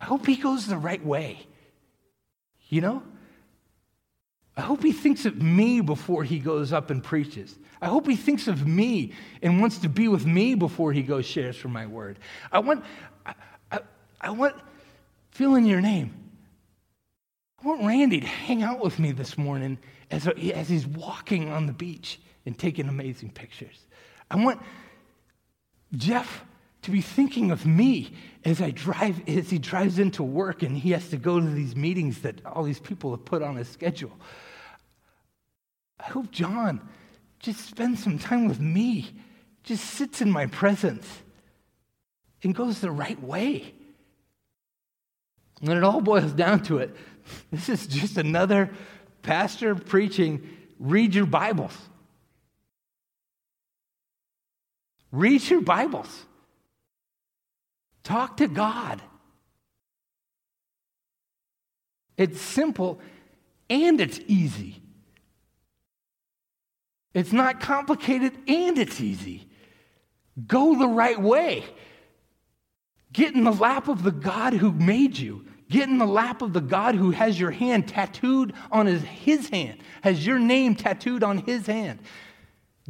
I 0.00 0.06
hope 0.06 0.26
he 0.26 0.34
goes 0.34 0.66
the 0.66 0.76
right 0.76 1.04
way. 1.04 1.38
You 2.68 2.80
know? 2.80 3.02
I 4.56 4.62
hope 4.62 4.82
he 4.82 4.90
thinks 4.90 5.24
of 5.24 5.40
me 5.40 5.80
before 5.80 6.24
he 6.24 6.40
goes 6.40 6.72
up 6.72 6.90
and 6.90 7.04
preaches. 7.04 7.56
I 7.80 7.86
hope 7.86 8.08
he 8.08 8.16
thinks 8.16 8.48
of 8.48 8.66
me 8.66 9.12
and 9.40 9.60
wants 9.60 9.78
to 9.78 9.88
be 9.88 10.08
with 10.08 10.26
me 10.26 10.56
before 10.56 10.92
he 10.92 11.02
goes 11.02 11.26
shares 11.26 11.56
for 11.56 11.68
my 11.68 11.86
word. 11.86 12.18
I 12.50 12.58
want, 12.58 12.84
I, 13.24 13.34
I, 13.70 13.78
I 14.20 14.30
want, 14.30 14.56
fill 15.30 15.54
in 15.54 15.64
your 15.64 15.80
name. 15.80 16.25
I 17.66 17.68
want 17.68 17.82
Randy 17.82 18.20
to 18.20 18.26
hang 18.28 18.62
out 18.62 18.78
with 18.78 19.00
me 19.00 19.10
this 19.10 19.36
morning 19.36 19.78
as, 20.12 20.28
as 20.28 20.68
he's 20.68 20.86
walking 20.86 21.50
on 21.50 21.66
the 21.66 21.72
beach 21.72 22.20
and 22.44 22.56
taking 22.56 22.88
amazing 22.88 23.30
pictures. 23.30 23.88
I 24.30 24.36
want 24.36 24.60
Jeff 25.92 26.44
to 26.82 26.92
be 26.92 27.00
thinking 27.00 27.50
of 27.50 27.66
me 27.66 28.12
as 28.44 28.62
I 28.62 28.70
drive 28.70 29.20
as 29.28 29.50
he 29.50 29.58
drives 29.58 29.98
into 29.98 30.22
work 30.22 30.62
and 30.62 30.78
he 30.78 30.92
has 30.92 31.08
to 31.08 31.16
go 31.16 31.40
to 31.40 31.46
these 31.46 31.74
meetings 31.74 32.20
that 32.20 32.40
all 32.46 32.62
these 32.62 32.78
people 32.78 33.10
have 33.10 33.24
put 33.24 33.42
on 33.42 33.56
his 33.56 33.68
schedule. 33.68 34.16
I 35.98 36.04
hope 36.04 36.30
John 36.30 36.88
just 37.40 37.66
spends 37.66 38.00
some 38.00 38.20
time 38.20 38.46
with 38.46 38.60
me, 38.60 39.10
just 39.64 39.82
sits 39.82 40.20
in 40.20 40.30
my 40.30 40.46
presence 40.46 41.08
and 42.44 42.54
goes 42.54 42.78
the 42.78 42.92
right 42.92 43.20
way. 43.20 43.74
When 45.62 45.76
it 45.76 45.82
all 45.82 46.00
boils 46.00 46.32
down 46.32 46.62
to 46.64 46.78
it, 46.78 46.94
this 47.50 47.68
is 47.68 47.86
just 47.86 48.16
another 48.16 48.70
pastor 49.22 49.74
preaching 49.74 50.48
read 50.78 51.14
your 51.14 51.26
Bibles. 51.26 51.76
Read 55.12 55.48
your 55.48 55.62
Bibles. 55.62 56.26
Talk 58.02 58.36
to 58.38 58.48
God. 58.48 59.00
It's 62.16 62.40
simple 62.40 63.00
and 63.68 64.00
it's 64.00 64.20
easy. 64.26 64.82
It's 67.14 67.32
not 67.32 67.60
complicated 67.60 68.32
and 68.46 68.78
it's 68.78 69.00
easy. 69.00 69.48
Go 70.46 70.78
the 70.78 70.88
right 70.88 71.20
way. 71.20 71.64
Get 73.12 73.34
in 73.34 73.44
the 73.44 73.52
lap 73.52 73.88
of 73.88 74.02
the 74.02 74.12
God 74.12 74.52
who 74.52 74.70
made 74.70 75.16
you. 75.16 75.45
Get 75.68 75.88
in 75.88 75.98
the 75.98 76.06
lap 76.06 76.42
of 76.42 76.52
the 76.52 76.60
God 76.60 76.94
who 76.94 77.10
has 77.10 77.38
your 77.38 77.50
hand 77.50 77.88
tattooed 77.88 78.52
on 78.70 78.86
his, 78.86 79.02
his 79.02 79.48
hand, 79.48 79.78
has 80.02 80.24
your 80.24 80.38
name 80.38 80.76
tattooed 80.76 81.24
on 81.24 81.38
his 81.38 81.66
hand. 81.66 81.98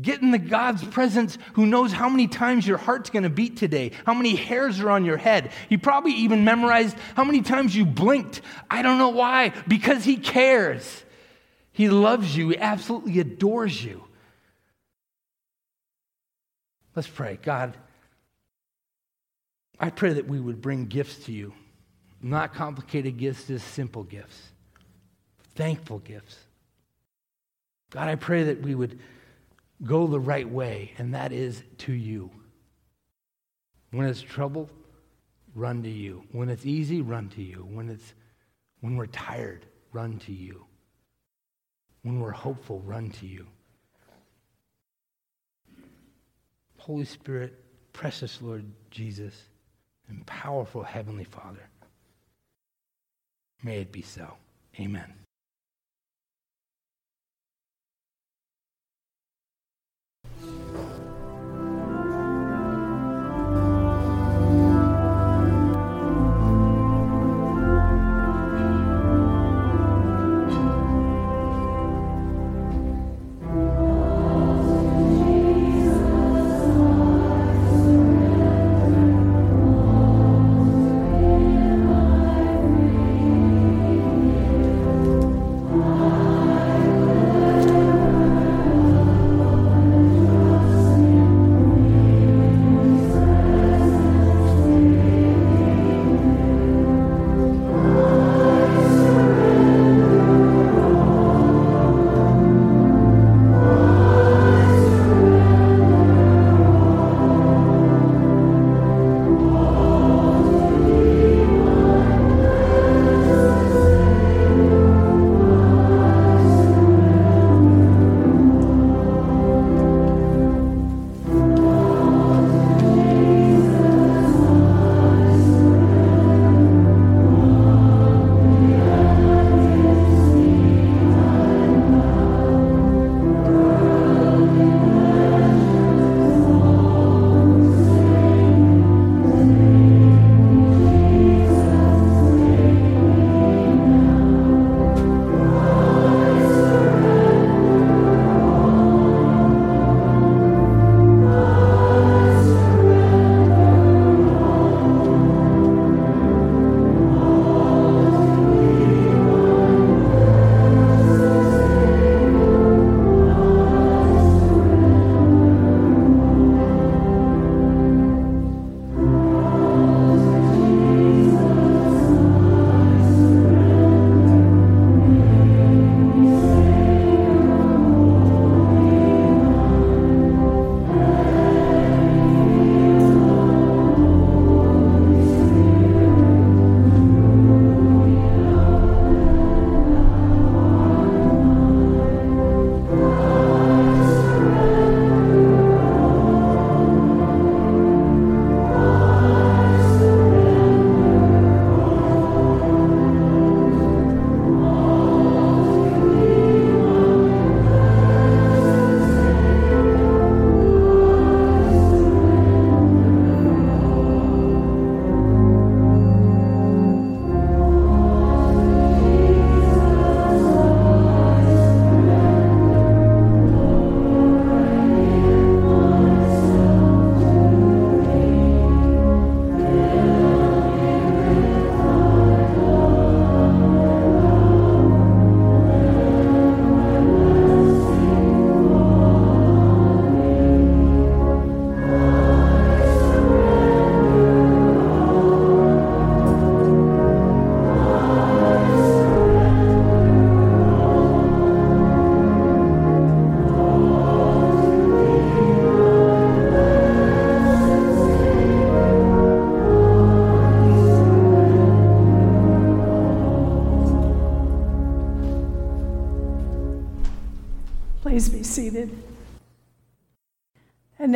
Get 0.01 0.21
in 0.21 0.31
the 0.31 0.39
God's 0.39 0.85
presence 0.85 1.39
who 1.55 1.65
knows 1.65 1.91
how 1.91 2.11
many 2.11 2.29
times 2.29 2.67
your 2.67 2.77
heart's 2.77 3.09
going 3.09 3.23
to 3.23 3.31
beat 3.31 3.57
today, 3.57 3.93
how 4.05 4.13
many 4.13 4.35
hairs 4.35 4.79
are 4.81 4.91
on 4.91 5.07
your 5.07 5.17
head. 5.17 5.53
He 5.71 5.79
probably 5.79 6.13
even 6.13 6.45
memorized 6.45 6.99
how 7.15 7.25
many 7.25 7.41
times 7.41 7.75
you 7.75 7.87
blinked. 7.87 8.43
I 8.71 8.83
don't 8.83 8.99
know 8.99 9.09
why, 9.09 9.55
because 9.67 10.05
he 10.05 10.19
cares. 10.19 11.05
He 11.73 11.89
loves 11.89 12.37
you, 12.37 12.51
he 12.51 12.59
absolutely 12.59 13.21
adores 13.21 13.83
you. 13.83 14.05
Let's 16.95 17.09
pray. 17.09 17.39
God, 17.43 17.75
I 19.81 19.89
pray 19.89 20.15
that 20.15 20.29
we 20.29 20.41
would 20.41 20.61
bring 20.61 20.87
gifts 20.87 21.25
to 21.25 21.33
you 21.33 21.55
not 22.31 22.55
complicated 22.55 23.19
gifts, 23.19 23.47
just 23.47 23.69
simple 23.69 24.03
gifts, 24.03 24.41
thankful 25.55 26.01
gifts. 26.01 26.37
God, 27.91 28.09
I 28.09 28.17
pray 28.17 28.45
that 28.45 28.63
we 28.63 28.75
would 28.75 28.99
go 29.85 30.07
the 30.07 30.21
right 30.21 30.49
way, 30.49 30.93
and 30.99 31.15
that 31.15 31.33
is 31.33 31.63
to 31.79 31.93
you. 31.93 32.31
When 33.93 34.07
it's 34.07 34.21
trouble, 34.21 34.69
run 35.55 35.83
to 35.85 35.91
you. 35.91 36.25
When 36.33 36.49
it's 36.49 36.67
easy, 36.67 37.01
run 37.01 37.29
to 37.31 37.43
you. 37.43 37.67
When, 37.71 37.89
it's, 37.89 38.15
when 38.81 38.97
we're 38.97 39.07
tired, 39.07 39.65
run 39.93 40.19
to 40.21 40.33
you. 40.33 40.65
When 42.03 42.21
we're 42.21 42.33
hopeful, 42.33 42.81
run 42.81 43.11
to 43.11 43.27
you. 43.27 43.47
Holy 46.79 47.05
Spirit, 47.05 47.55
precious 47.93 48.43
Lord 48.43 48.65
Jesus, 48.91 49.35
and 50.09 50.27
powerful 50.27 50.83
Heavenly 50.83 51.25
Father. 51.25 51.69
May 53.63 53.81
it 53.81 53.93
be 53.93 54.03
so. 54.03 54.37
Amen. 54.79 55.13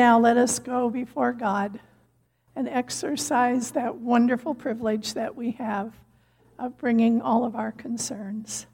Now 0.01 0.19
let 0.19 0.39
us 0.39 0.59
go 0.59 0.89
before 0.89 1.31
God 1.31 1.79
and 2.57 2.67
exercise 2.67 3.73
that 3.73 3.97
wonderful 3.97 4.55
privilege 4.55 5.13
that 5.13 5.37
we 5.37 5.51
have 5.51 5.93
of 6.59 6.79
bringing 6.79 7.21
all 7.21 7.45
of 7.45 7.55
our 7.55 7.71
concerns. 7.71 8.67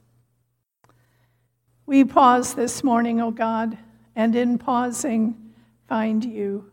We 1.84 2.04
pause 2.04 2.54
this 2.54 2.84
morning, 2.84 3.20
O 3.20 3.32
God, 3.32 3.76
and 4.14 4.36
in 4.36 4.56
pausing, 4.56 5.52
find 5.88 6.24
you. 6.24 6.70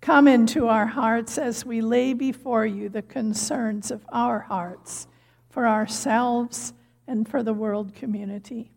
Come 0.00 0.28
into 0.28 0.68
our 0.68 0.86
hearts 0.86 1.36
as 1.36 1.66
we 1.66 1.82
lay 1.82 2.14
before 2.14 2.64
you 2.64 2.88
the 2.88 3.02
concerns 3.02 3.90
of 3.90 4.00
our 4.10 4.38
hearts 4.38 5.08
for 5.50 5.68
ourselves 5.68 6.72
and 7.06 7.28
for 7.28 7.42
the 7.42 7.52
world 7.52 7.94
community. 7.94 8.70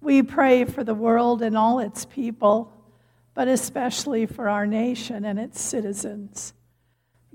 We 0.00 0.22
pray 0.22 0.64
for 0.64 0.84
the 0.84 0.94
world 0.94 1.42
and 1.42 1.58
all 1.58 1.80
its 1.80 2.04
people, 2.04 2.70
but 3.34 3.48
especially 3.48 4.26
for 4.26 4.48
our 4.48 4.66
nation 4.66 5.24
and 5.24 5.38
its 5.38 5.60
citizens. 5.60 6.54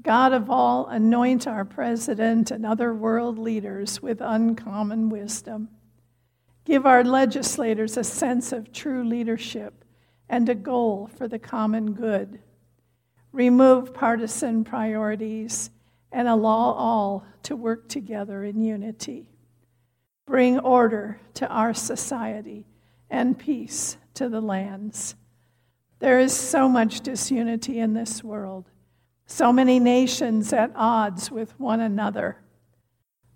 God 0.02 0.32
of 0.32 0.49
all, 0.49 0.88
anoint 0.88 1.45
our 1.45 1.65
president 1.65 2.52
and 2.52 2.65
other 2.65 2.94
world 2.94 3.38
leaders 3.38 4.02
with 4.02 4.22
uncommon 4.22 5.10
wisdom. 5.10 5.68
Give 6.64 6.86
our 6.86 7.03
legislators 7.03 7.98
a 7.98 8.03
sense 8.03 8.53
of 8.53 8.72
true 8.72 9.03
leadership 9.03 9.84
and 10.30 10.48
a 10.48 10.56
goal 10.56 11.10
for 11.18 11.28
the 11.28 11.40
common 11.40 11.91
good. 11.94 12.40
Remove 13.34 13.94
partisan 13.94 14.64
priorities 14.64 15.69
and 16.11 16.28
allow 16.28 16.74
all 16.74 17.26
to 17.44 17.56
work 17.56 17.90
together 17.90 18.44
in 18.44 18.61
unity. 18.61 19.30
Bring 20.26 20.60
order 20.60 21.19
to 21.36 21.48
our 21.48 21.74
society 21.74 22.68
and 23.10 23.38
peace 23.38 23.98
to 24.14 24.30
the 24.30 24.41
lands. 24.41 25.15
There 26.00 26.20
is 26.20 26.34
so 26.34 26.68
much 26.68 27.02
disunity 27.02 27.80
in 27.80 27.94
this 27.94 28.24
world, 28.24 28.70
so 29.26 29.54
many 29.54 29.80
nations 29.80 30.52
at 30.54 30.72
odds 30.76 31.30
with 31.30 31.60
one 31.60 31.80
another. 31.80 32.38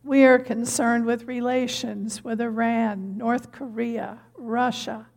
We 0.04 0.24
are 0.26 0.40
concerned 0.40 1.06
with 1.06 1.28
relations 1.28 2.24
with 2.24 2.42
Iran, 2.42 3.18
North 3.18 3.52
Korea, 3.52 4.20
Russia. 4.36 5.08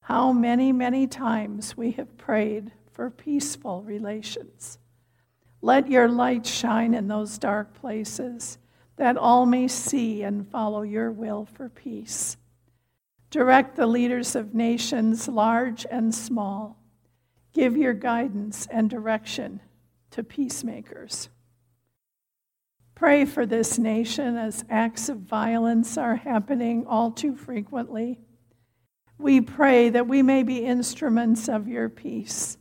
How 0.00 0.32
many, 0.32 0.72
many 0.72 1.06
times 1.06 1.76
we 1.76 1.92
have 1.92 2.16
prayed 2.18 2.72
for 2.92 3.10
peaceful 3.10 3.82
relations. 3.82 4.78
Let 5.60 5.90
your 5.90 6.08
light 6.08 6.46
shine 6.46 6.94
in 6.94 7.08
those 7.08 7.38
dark 7.38 7.74
places 7.74 8.58
that 8.96 9.16
all 9.16 9.46
may 9.46 9.68
see 9.68 10.22
and 10.22 10.48
follow 10.48 10.82
your 10.82 11.10
will 11.10 11.46
for 11.46 11.68
peace. 11.68 12.36
Direct 13.32 13.76
the 13.76 13.86
leaders 13.86 14.36
of 14.36 14.54
nations, 14.54 15.26
large 15.26 15.86
and 15.90 16.14
small. 16.14 16.76
Give 17.54 17.78
your 17.78 17.94
guidance 17.94 18.68
and 18.70 18.90
direction 18.90 19.62
to 20.10 20.22
peacemakers. 20.22 21.30
Pray 22.94 23.24
for 23.24 23.46
this 23.46 23.78
nation 23.78 24.36
as 24.36 24.66
acts 24.68 25.08
of 25.08 25.20
violence 25.20 25.96
are 25.96 26.16
happening 26.16 26.84
all 26.86 27.10
too 27.10 27.34
frequently. 27.34 28.20
We 29.16 29.40
pray 29.40 29.88
that 29.88 30.06
we 30.06 30.22
may 30.22 30.42
be 30.42 30.66
instruments 30.66 31.48
of 31.48 31.66
your 31.66 31.88
peace, 31.88 32.58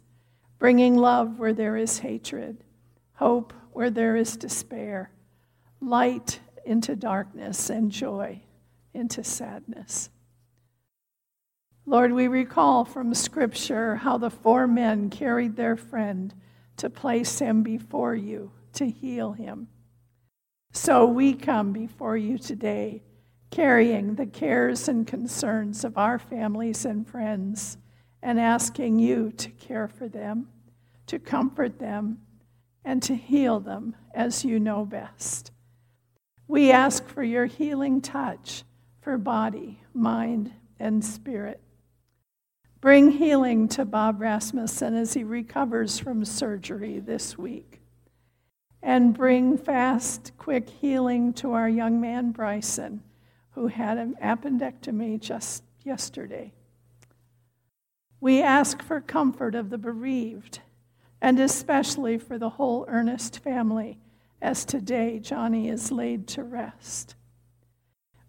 bringing 0.57 0.95
love 0.95 1.38
where 1.38 1.53
there 1.53 1.76
is 1.76 1.99
hatred, 1.99 2.64
hope 3.15 3.53
where 3.73 3.89
there 3.89 4.15
is 4.15 4.38
despair, 4.38 5.11
light 5.81 6.39
into 6.65 6.95
darkness, 6.95 7.69
and 7.69 7.91
joy 7.91 8.41
into 8.93 9.22
sadness. 9.22 10.10
Lord, 11.91 12.13
we 12.13 12.30
recall 12.30 12.85
from 12.85 13.13
Scripture 13.13 13.97
how 13.97 14.18
the 14.18 14.30
four 14.30 14.65
men 14.65 15.09
carried 15.09 15.57
their 15.57 15.76
friend 15.76 16.34
to 16.77 16.89
place 16.89 17.39
him 17.39 17.63
before 17.63 18.15
you, 18.15 18.53
to 18.76 18.89
heal 18.89 19.34
him. 19.34 19.68
So 20.72 21.05
we 21.05 21.34
come 21.34 21.73
before 21.73 22.15
you 22.15 22.38
today, 22.38 23.03
carrying 23.49 24.15
the 24.15 24.26
cares 24.26 24.88
and 24.88 25.05
concerns 25.05 25.84
of 25.84 25.97
our 25.97 26.18
families 26.18 26.85
and 26.85 27.05
friends, 27.05 27.77
and 28.23 28.39
asking 28.39 28.99
you 28.99 29.34
to 29.34 29.49
care 29.49 29.89
for 29.89 30.07
them, 30.07 30.47
to 31.07 31.19
comfort 31.19 31.77
them, 31.77 32.19
and 32.85 33.03
to 33.03 33.15
heal 33.15 33.59
them 33.59 33.97
as 34.15 34.45
you 34.45 34.61
know 34.61 34.85
best. 34.85 35.51
We 36.47 36.72
ask 36.72 37.05
for 37.05 37.22
your 37.22 37.47
healing 37.47 37.99
touch 37.99 38.63
for 39.01 39.18
body, 39.18 39.81
mind, 39.93 40.53
and 40.80 41.03
spirit. 41.03 41.59
Bring 42.82 43.12
healing 43.12 43.68
to 43.70 43.86
Bob 43.86 44.20
Rasmussen 44.20 44.95
as 44.95 45.14
he 45.14 45.24
recovers 45.24 45.99
from 45.99 46.26
surgery 46.26 46.99
this 46.99 47.38
week. 47.38 47.80
And 48.82 49.14
bring 49.14 49.56
fast, 49.56 50.32
quick 50.40 50.68
healing 50.68 51.32
to 51.34 51.53
our 51.53 51.70
young 51.70 52.02
man 52.02 52.32
Bryson, 52.32 53.03
who 53.52 53.68
had 53.68 53.99
an 53.99 54.16
appendectomy 54.20 55.20
just 55.20 55.64
yesterday. 55.84 56.53
We 58.20 58.41
ask 58.41 58.82
for 58.82 58.99
comfort 58.99 59.53
of 59.53 59.70
the 59.70 59.78
bereaved, 59.78 60.62
and 61.22 61.40
especially 61.40 62.18
for 62.18 62.40
the 62.40 62.49
whole 62.49 62.86
Ernest 62.88 63.38
family, 63.44 63.99
as 64.41 64.66
today 64.66 65.20
Johnny 65.20 65.70
is 65.70 65.91
laid 65.91 66.26
to 66.30 66.41
rest. 66.41 67.14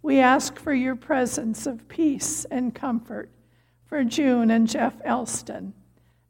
We 0.03 0.19
ask 0.19 0.59
for 0.59 0.75
your 0.75 0.97
presence 0.97 1.67
of 1.67 1.89
peace 1.89 2.45
and 2.51 2.75
comfort 2.75 3.31
for 3.93 4.05
June 4.05 4.51
and 4.51 4.67
Jeff 4.67 4.95
Elston, 5.05 5.75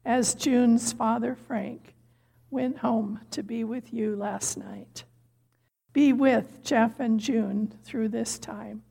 as 0.03 0.35
June's 0.35 0.91
father, 0.91 1.33
Frank, 1.33 1.95
went 2.51 2.79
home 2.79 3.21
to 3.31 3.41
be 3.41 3.63
with 3.63 3.93
you 3.93 4.17
last 4.17 4.57
night. 4.57 5.05
Be 5.93 6.11
with 6.11 6.61
Jeff 6.61 6.99
and 6.99 7.21
June 7.21 7.73
through 7.85 8.09
this 8.09 8.37
time. 8.37 8.83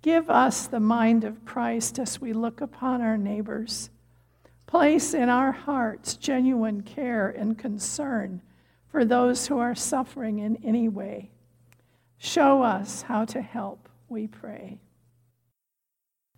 Give 0.00 0.30
us 0.30 0.68
the 0.68 0.78
mind 0.78 1.24
of 1.24 1.44
Christ 1.44 1.98
as 1.98 2.20
we 2.20 2.32
look 2.32 2.60
upon 2.60 3.02
our 3.02 3.18
neighbors. 3.18 3.90
Place 4.66 5.12
in 5.12 5.28
our 5.28 5.50
hearts 5.50 6.14
genuine 6.14 6.82
care 6.82 7.30
and 7.30 7.58
concern 7.58 8.42
for 8.86 9.04
those 9.04 9.48
who 9.48 9.58
are 9.58 9.74
suffering 9.74 10.38
in 10.38 10.56
any 10.64 10.88
way. 10.88 11.32
Show 12.16 12.62
us 12.62 13.02
how 13.02 13.24
to 13.24 13.42
help, 13.42 13.88
we 14.08 14.28
pray. 14.28 14.78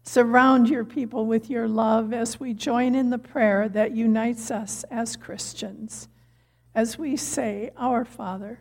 Surround 0.06 0.68
your 0.68 0.84
people 0.84 1.24
with 1.24 1.48
your 1.48 1.66
love 1.66 2.12
as 2.12 2.38
we 2.38 2.52
join 2.52 2.94
in 2.94 3.08
the 3.08 3.18
prayer 3.18 3.70
that 3.70 3.96
unites 3.96 4.50
us 4.50 4.84
as 4.90 5.16
Christians. 5.16 6.08
As 6.74 6.98
we 6.98 7.16
say, 7.16 7.70
Our 7.78 8.04
Father, 8.04 8.60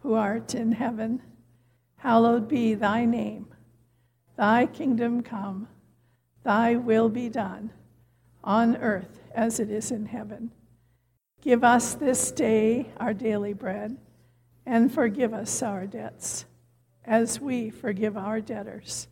who 0.00 0.12
art 0.12 0.54
in 0.54 0.72
heaven, 0.72 1.22
hallowed 1.96 2.46
be 2.46 2.74
thy 2.74 3.06
name. 3.06 3.46
Thy 4.36 4.66
kingdom 4.66 5.22
come, 5.22 5.66
thy 6.44 6.76
will 6.76 7.08
be 7.08 7.30
done, 7.30 7.72
on 8.44 8.76
earth 8.76 9.22
as 9.34 9.58
it 9.58 9.70
is 9.70 9.90
in 9.90 10.04
heaven. 10.04 10.52
Give 11.40 11.64
us 11.64 11.94
this 11.94 12.30
day 12.30 12.92
our 12.98 13.14
daily 13.14 13.54
bread, 13.54 13.96
and 14.66 14.92
forgive 14.92 15.32
us 15.32 15.62
our 15.62 15.86
debts, 15.86 16.44
as 17.02 17.40
we 17.40 17.70
forgive 17.70 18.18
our 18.18 18.42
debtors 18.42 19.08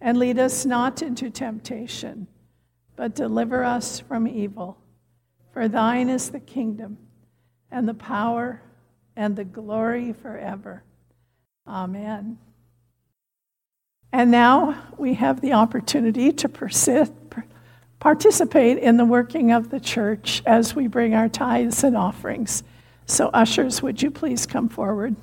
and 0.00 0.18
lead 0.18 0.38
us 0.38 0.64
not 0.64 1.02
into 1.02 1.30
temptation, 1.30 2.26
but 2.96 3.14
deliver 3.14 3.64
us 3.64 4.00
from 4.00 4.26
evil. 4.26 4.78
For 5.52 5.68
thine 5.68 6.08
is 6.08 6.30
the 6.30 6.40
kingdom, 6.40 6.98
and 7.70 7.88
the 7.88 7.94
power, 7.94 8.62
and 9.16 9.34
the 9.34 9.44
glory 9.44 10.12
forever. 10.12 10.84
Amen. 11.66 12.38
And 14.12 14.30
now 14.30 14.86
we 14.96 15.14
have 15.14 15.40
the 15.40 15.52
opportunity 15.52 16.32
to 16.32 16.48
persist, 16.48 17.12
participate 17.98 18.78
in 18.78 18.96
the 18.96 19.04
working 19.04 19.52
of 19.52 19.70
the 19.70 19.80
church 19.80 20.42
as 20.46 20.74
we 20.74 20.86
bring 20.86 21.14
our 21.14 21.28
tithes 21.28 21.84
and 21.84 21.96
offerings. 21.96 22.62
So, 23.06 23.28
ushers, 23.34 23.82
would 23.82 24.00
you 24.00 24.10
please 24.10 24.46
come 24.46 24.68
forward? 24.68 25.16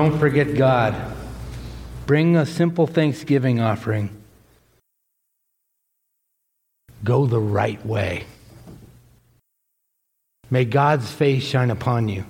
Don't 0.00 0.18
forget 0.18 0.54
God. 0.54 0.94
Bring 2.06 2.34
a 2.34 2.46
simple 2.46 2.86
thanksgiving 2.86 3.60
offering. 3.60 4.08
Go 7.04 7.26
the 7.26 7.38
right 7.38 7.84
way. 7.84 8.24
May 10.48 10.64
God's 10.64 11.12
face 11.12 11.42
shine 11.42 11.70
upon 11.70 12.08
you. 12.08 12.24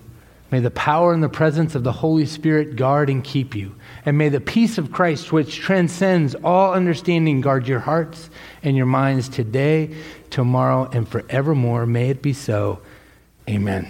May 0.50 0.58
the 0.58 0.72
power 0.72 1.14
and 1.14 1.22
the 1.22 1.28
presence 1.28 1.76
of 1.76 1.84
the 1.84 1.92
Holy 1.92 2.26
Spirit 2.26 2.74
guard 2.74 3.08
and 3.08 3.22
keep 3.22 3.54
you. 3.54 3.76
And 4.04 4.18
may 4.18 4.30
the 4.30 4.40
peace 4.40 4.76
of 4.76 4.90
Christ, 4.90 5.30
which 5.30 5.60
transcends 5.60 6.34
all 6.42 6.74
understanding, 6.74 7.40
guard 7.40 7.68
your 7.68 7.78
hearts 7.78 8.30
and 8.64 8.76
your 8.76 8.86
minds 8.86 9.28
today, 9.28 9.94
tomorrow, 10.30 10.90
and 10.92 11.08
forevermore. 11.08 11.86
May 11.86 12.10
it 12.10 12.20
be 12.20 12.32
so. 12.32 12.82
Amen. 13.48 13.88